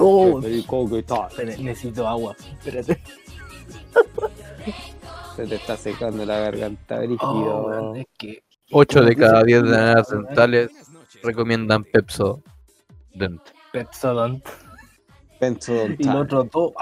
[0.00, 2.36] Oh, necesito agua.
[2.64, 3.00] Espérate.
[5.36, 7.66] Se te está secando la garganta, Oh, brígido.
[7.66, 10.70] weón, es que 8 de cada 10 neandertales
[11.22, 12.42] recomiendan Pepso
[13.14, 13.40] Dent.
[13.72, 14.44] Pepsodont.
[15.40, 16.72] Penso Y los otros dos.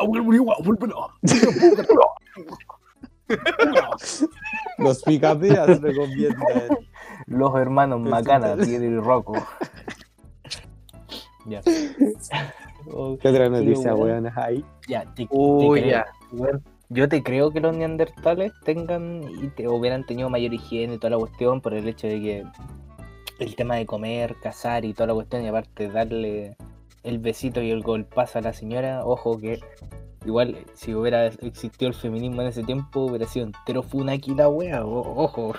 [3.29, 4.29] ¡Ah, vuelve, vuelve,
[4.79, 6.69] Los picapias recomiendan.
[7.27, 8.01] Los hermanos.
[8.01, 9.35] Macana, Piedra y Rocco.
[11.47, 11.63] ya.
[11.63, 14.31] ¿Qué otra noticia, weón.
[14.37, 14.65] hay?
[14.89, 16.07] Ya, te, te Uy, ya.
[16.89, 21.11] Yo te creo que los neandertales tengan y te, hubieran tenido mayor higiene y toda
[21.11, 22.45] la cuestión por el hecho de que
[23.41, 26.57] el tema de comer, cazar y toda la cuestión, y aparte darle
[27.03, 29.61] el besito y el golpazo a la señora, ojo que
[30.27, 34.85] igual si hubiera existido el feminismo en ese tiempo hubiera sido entero funaki la wea,
[34.85, 35.53] o- ojo.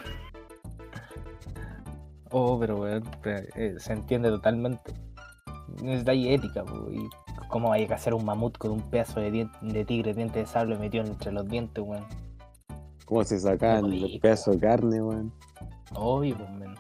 [2.32, 4.94] Oh, pero weón, eh, se entiende totalmente.
[5.82, 7.08] Necesitáis ética, y
[7.50, 9.48] cómo vaya a cazar un mamut con un pedazo de,
[9.86, 12.06] tigre diente de sable metido entre los dientes, weón.
[13.06, 15.32] ¿Cómo se sacan Qué los pedazos de carne, weón?
[15.96, 16.76] Obvio, pues, men.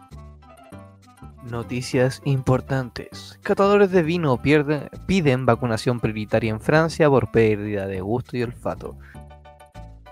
[1.49, 3.39] Noticias importantes.
[3.41, 8.97] Catadores de vino pierden, piden vacunación prioritaria en Francia por pérdida de gusto y olfato.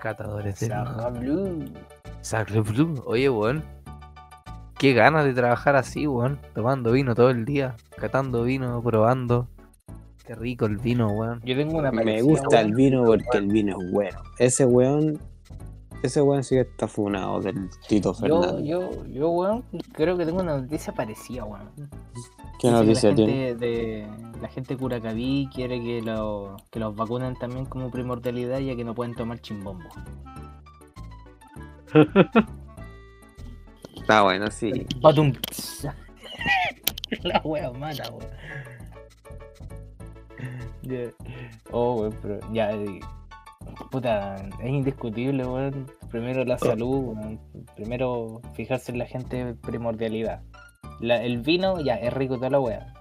[0.00, 1.20] Catadores de Sarra vino.
[1.20, 1.64] Blue.
[2.22, 3.02] Sacre bleu.
[3.04, 3.62] Oye, weón.
[4.78, 6.38] Qué ganas de trabajar así, weón.
[6.54, 7.76] Tomando vino todo el día.
[7.96, 9.46] Catando vino, probando.
[10.26, 11.42] Qué rico el vino, weón.
[11.44, 14.22] Yo tengo una Me gusta el vino porque el vino es bueno.
[14.38, 15.18] Ese weón,
[16.02, 18.64] ese weón sí que está funado del Tito Yo, Fernández.
[18.64, 21.70] yo, yo, weón, creo que tengo una noticia parecida, weón.
[22.58, 23.32] ¿Qué Dice que noticia la tiene?
[23.32, 24.06] gente de
[24.40, 28.84] La gente de Curacaví quiere que, lo, que los vacunen también como primordialidad ya que
[28.84, 29.88] no pueden tomar chimbombo.
[33.96, 34.86] Está bueno, sí.
[35.00, 35.32] Batum.
[37.22, 38.30] La wea mala, weón.
[40.82, 41.10] Ya.
[41.72, 42.70] Oh, weón, pero ya.
[43.90, 45.86] Puta, es indiscutible, weón.
[46.10, 47.40] Primero la salud, weón.
[47.74, 50.42] Primero fijarse en la gente primordialidad.
[51.00, 52.92] La- el vino, ya, es rico toda la wea.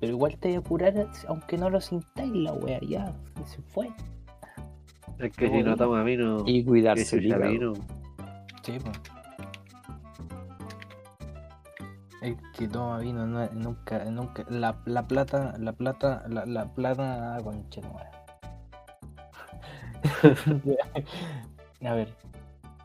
[0.00, 3.12] Pero igual te voy a curar aunque no lo sintáis la wea, ya.
[3.46, 3.88] Se fue.
[5.18, 7.72] Es que si no toma vino, Y ¿qué cuidarse el vino?
[8.62, 9.00] Sí, pues.
[12.20, 17.38] El que toma vino no, nunca, nunca, la, la plata, la plata, la, la plata,
[17.44, 18.15] concha madre.
[21.84, 22.08] A ver,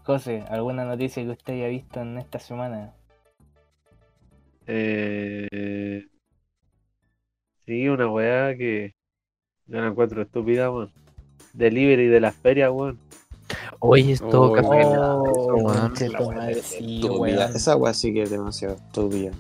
[0.04, 2.94] José, ¿alguna noticia que usted haya visto en esta semana?
[4.68, 6.06] Eh,
[7.66, 8.94] sí, una weá que
[9.68, 10.92] yo la encuentro estúpida, weón.
[11.54, 13.00] Delivery de las ferias, weón.
[13.80, 15.64] Oye, es todo Oh.
[15.64, 15.90] Oh,
[16.62, 17.02] sí.
[17.56, 19.32] Esa weá sí que es demasiado estúpida.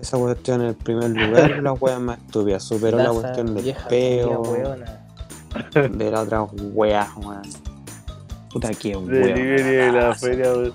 [0.00, 2.60] Esa cuestión en el primer lugar, la weá más estúpida.
[2.60, 4.42] Superó la cuestión del peo.
[5.90, 7.42] de la otra weá, weón.
[8.52, 9.06] Puta que weón.
[9.10, 10.72] Delivery de la feria, weón.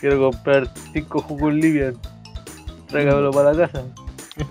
[0.00, 1.96] Quiero comprar cinco jugos Livian.
[2.88, 3.82] Tráigamelo para la casa.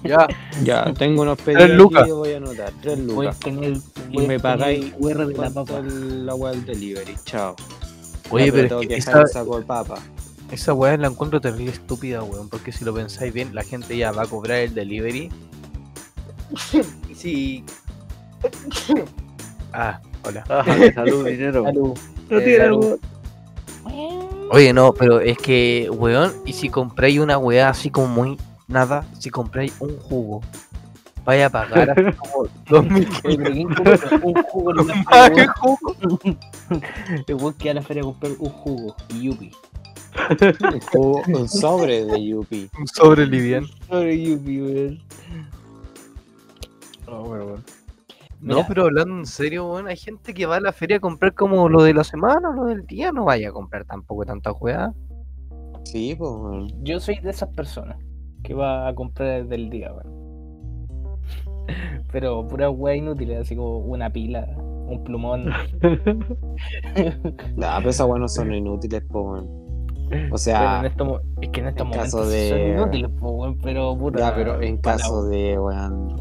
[0.03, 0.27] Ya,
[0.63, 2.03] Ya, tengo unos pedidos lucas.
[2.03, 2.71] aquí, voy a anotar.
[2.81, 3.39] Tres Voy a lucas.
[3.39, 3.73] tener
[4.11, 5.79] Y me pagáis QR de la ¿Cuánto papa.
[5.79, 7.15] el- la weá del delivery?
[7.25, 7.55] Chao.
[8.29, 9.95] Oye, Ya, pero tengo que dejar el esa, saco de papa.
[10.51, 12.47] esa weá la encuentro terrible estúpida, weón.
[12.49, 15.29] Porque si lo pensáis bien, la gente ya va a cobrar el delivery.
[17.09, 17.63] y si.
[19.73, 20.43] Ah, hola.
[20.49, 20.63] Ah,
[20.95, 21.63] salud, dinero.
[21.65, 21.97] Salud.
[22.29, 22.97] No Eh, tiene algo.
[24.51, 29.05] Oye, no, pero es que, weón, y si compráis una weá así como muy nada,
[29.19, 30.41] si compráis un jugo,
[31.25, 34.73] vaya a pagar así como dos mil Oye, pero ¿quién compra un jugo
[35.07, 35.53] Ah, ¿qué weón?
[35.57, 35.95] jugo?
[37.27, 39.51] El weón que a la feria a comprar un jugo y yupi.
[40.71, 42.69] Un jugo- un sobre de Yupi.
[42.79, 43.67] Un sobre liviano.
[43.89, 44.99] Sobre yupi, weón.
[48.43, 48.65] No, Mira.
[48.67, 51.69] pero hablando en serio, weón, hay gente que va a la feria a comprar como
[51.69, 54.93] lo de la semana o lo del día, no vaya a comprar tampoco tanta weá.
[55.85, 56.67] Sí, pues, weón.
[56.83, 57.97] Yo soy de esas personas
[58.43, 61.17] que va a comprar desde el día, weón.
[62.11, 65.45] Pero pura weá inútil, así como una pila, un plumón.
[67.55, 69.63] Nah, pero esas weas no son inútiles, pues, weón.
[70.31, 73.31] O en sea, mo- es que en estos en momentos caso de- son inútiles, po,
[73.31, 74.19] weón, pero puta.
[74.19, 76.15] ya, pero en caso de, weón,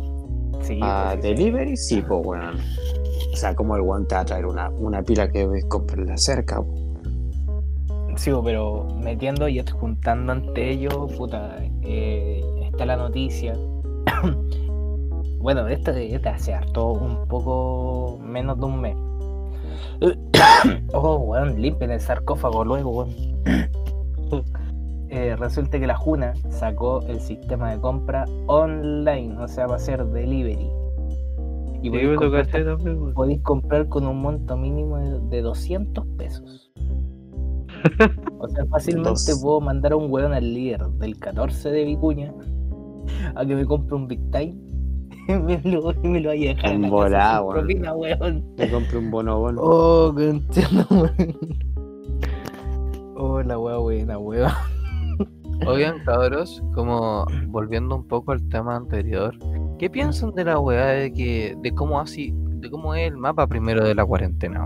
[0.62, 1.34] Sí, a pues, sí, sí.
[1.34, 2.58] delivery, sí, pues, weón.
[3.32, 6.16] O sea, como el weón te va a traer una, una pila que ves comprarla
[6.16, 6.62] cerca.
[8.16, 13.54] Sí, pero metiendo y adjuntando ante ellos, puta, eh, está la noticia.
[15.38, 18.96] bueno, esto de de hace harto un poco menos de un mes.
[20.92, 23.14] oh, weón, limpien el sarcófago luego, weón.
[25.14, 29.78] Eh, resulta que la Juna sacó el sistema de compra online, o sea, va a
[29.78, 30.70] ser delivery.
[31.82, 36.06] Y Sí, podéis me comprar también, podéis comprar con un monto mínimo de, de 200
[36.16, 36.72] pesos.
[38.38, 39.40] O sea, fácilmente Dos.
[39.42, 42.32] puedo mandar a un weón al líder del 14 de Vicuña
[43.36, 44.56] a que me compre un Big Time
[45.28, 47.48] y me lo, y me lo vaya a dejar casa sin weón.
[47.50, 48.56] propina, weón.
[48.56, 49.60] Te compré un bono bono.
[49.62, 51.36] Oh, que entiendo, weón.
[53.14, 54.50] Oh, la wea buena, weón.
[55.66, 59.34] Oigan, cabros, como volviendo un poco al tema anterior,
[59.78, 63.46] ¿qué piensan de la weá de que, de cómo así, de cómo es el mapa
[63.46, 64.64] primero de la cuarentena?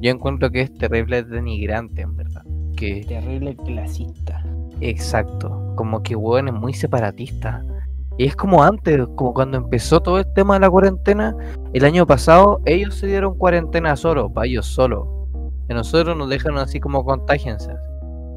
[0.00, 2.42] Yo encuentro que es terrible denigrante, en verdad.
[2.76, 4.44] Que Terrible clasista.
[4.80, 7.64] Exacto, como que weón es muy separatista.
[8.16, 11.36] Y es como antes, como cuando empezó todo el tema de la cuarentena,
[11.72, 15.26] el año pasado ellos se dieron cuarentena solo, para ellos solo.
[15.68, 17.72] Y nosotros nos dejaron así como contágiense.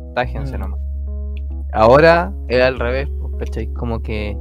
[0.05, 0.61] Contágiense Mm.
[0.61, 0.79] nomás.
[1.73, 3.67] Ahora es al revés, pues, ¿cachai?
[3.73, 4.37] Como que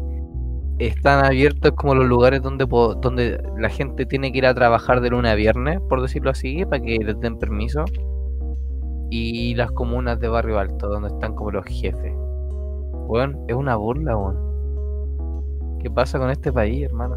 [0.79, 5.11] están abiertos como los lugares donde, donde la gente tiene que ir a trabajar de
[5.11, 7.85] lunes a viernes, por decirlo así, para que les den permiso.
[9.11, 12.15] Y las comunas de barrio alto, donde están como los jefes.
[13.09, 15.79] Weón, es una burla, weón.
[15.81, 17.17] ¿Qué pasa con este país, hermano?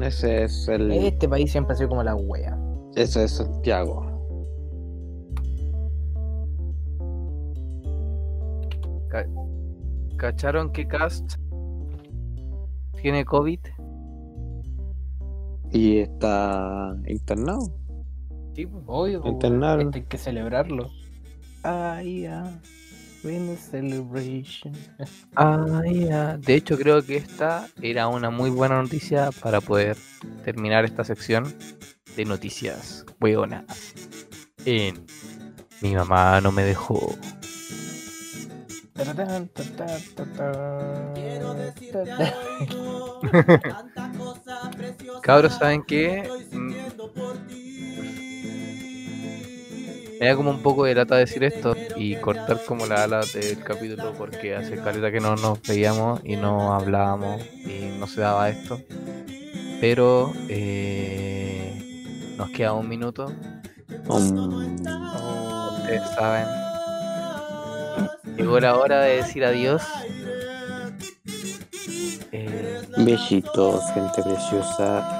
[0.00, 0.90] Ese es el.
[0.92, 2.56] Este país siempre ha sido como la wea.
[2.94, 4.06] Ese es Santiago.
[10.22, 11.34] ¿Cacharon que Cast
[13.02, 13.58] tiene COVID?
[15.72, 17.76] Y está internado.
[18.54, 19.20] Sí, pues, obvio.
[19.20, 19.86] pues, Internaron.
[19.86, 20.90] Esto hay que celebrarlo.
[21.64, 22.56] Ah, yeah.
[23.24, 24.74] When a celebration.
[25.34, 26.36] Ah, ya.
[26.36, 29.96] De hecho, creo que esta era una muy buena noticia para poder
[30.44, 31.52] terminar esta sección
[32.14, 33.64] de noticias hueonas.
[34.66, 35.04] En
[35.80, 37.18] Mi mamá no me dejó.
[38.94, 40.48] Taratán, tatá, tatá,
[41.92, 42.34] tatá.
[45.22, 46.28] Cabros, ¿saben qué?
[46.50, 46.74] Mm.
[50.20, 53.64] Me da como un poco de lata decir esto y cortar como la ala del
[53.64, 58.48] capítulo porque hace caleta que no nos veíamos y no hablábamos y no se daba
[58.48, 58.80] esto.
[59.80, 63.32] Pero eh, nos queda un minuto,
[64.08, 64.74] Um,
[65.78, 66.71] ustedes saben.
[68.36, 69.82] Llegó la hora de decir adiós.
[72.32, 75.18] Eh, besitos, gente preciosa.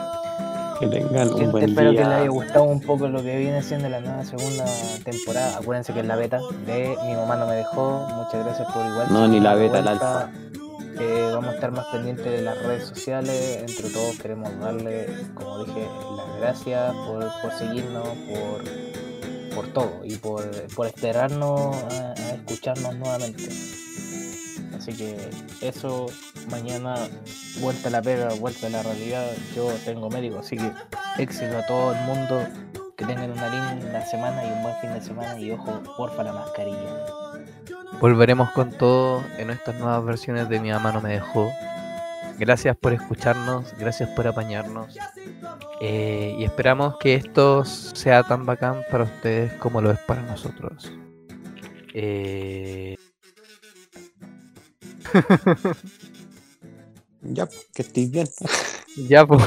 [0.81, 2.29] Que tengan un Gente, buen espero que les haya día.
[2.31, 4.65] gustado un poco lo que viene siendo la nueva segunda
[5.05, 5.59] temporada.
[5.59, 8.09] Acuérdense que es la beta de Mi mamá no me dejó.
[8.17, 9.07] Muchas gracias por igual.
[9.11, 9.91] No, ni la beta, vuelta.
[9.93, 10.31] alfa.
[11.01, 13.59] Eh, vamos a estar más pendientes de las redes sociales.
[13.61, 18.63] Entre todos queremos darle, como dije, las gracias por, por seguirnos, por,
[19.63, 20.43] por todo y por,
[20.75, 23.49] por esperarnos a, escucharnos nuevamente.
[24.77, 26.07] Así que eso,
[26.51, 26.97] mañana
[27.61, 29.27] vuelta a la pega, vuelta a la realidad.
[29.55, 30.73] Yo tengo médico, así que
[31.19, 32.47] éxito a todo el mundo.
[32.97, 35.39] Que tengan una linda semana y un buen fin de semana.
[35.39, 37.07] Y ojo, porfa la mascarilla.
[38.01, 41.51] volveremos con todo en estas nuevas versiones de Mi mamá no me dejó.
[42.39, 44.97] Gracias por escucharnos, gracias por apañarnos.
[45.81, 50.91] eh, y esperamos que esto sea tan bacán para ustedes como lo es para nosotros.
[51.95, 52.97] Eh,
[57.25, 58.27] Ya, pues, que estés bien.
[59.09, 59.43] ya, pues.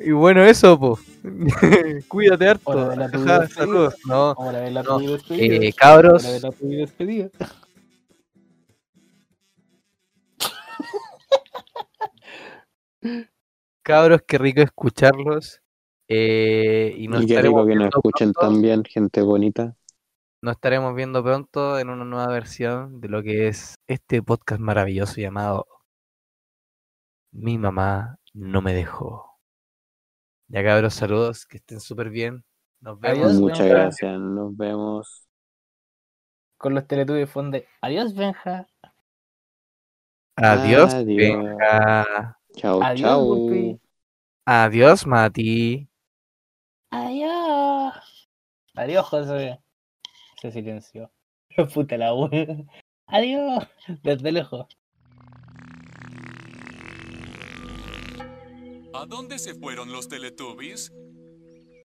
[0.00, 1.00] Y bueno, eso, pues.
[2.08, 2.70] Cuídate harto.
[2.70, 3.64] Hora de la tu Ajá, despedida.
[3.66, 3.94] saludos.
[4.06, 6.24] No, Ahora ver la No, eh, cabros.
[13.82, 15.62] Cabros, qué rico escucharlos.
[16.08, 18.40] eh, y nos Y qué estaremos rico que nos viendo escuchen pronto.
[18.52, 19.76] también, gente bonita.
[20.42, 25.20] Nos estaremos viendo pronto en una nueva versión de lo que es este podcast maravilloso
[25.20, 25.66] llamado
[27.32, 29.38] Mi mamá no me dejó.
[30.48, 32.44] Ya cabros, saludos, que estén súper bien.
[32.80, 33.26] Nos vemos.
[33.26, 33.74] Adiós, Muchas Benja.
[33.74, 35.26] gracias, nos vemos.
[36.58, 37.66] Con los teletubbies fonde.
[37.80, 38.68] Adiós, Benja.
[40.36, 41.16] Adiós, Adiós.
[41.16, 42.35] Benja.
[42.56, 43.80] Chao, Adiós, chao.
[44.46, 45.88] Adiós, Mati.
[46.90, 48.28] Adiós.
[48.74, 49.58] Adiós, José.
[50.40, 51.10] Se silenció.
[51.74, 52.64] Puta la wea.
[53.06, 53.66] Adiós.
[54.02, 54.66] Desde lejos.
[58.94, 60.90] ¿A dónde se fueron los Teletubbies?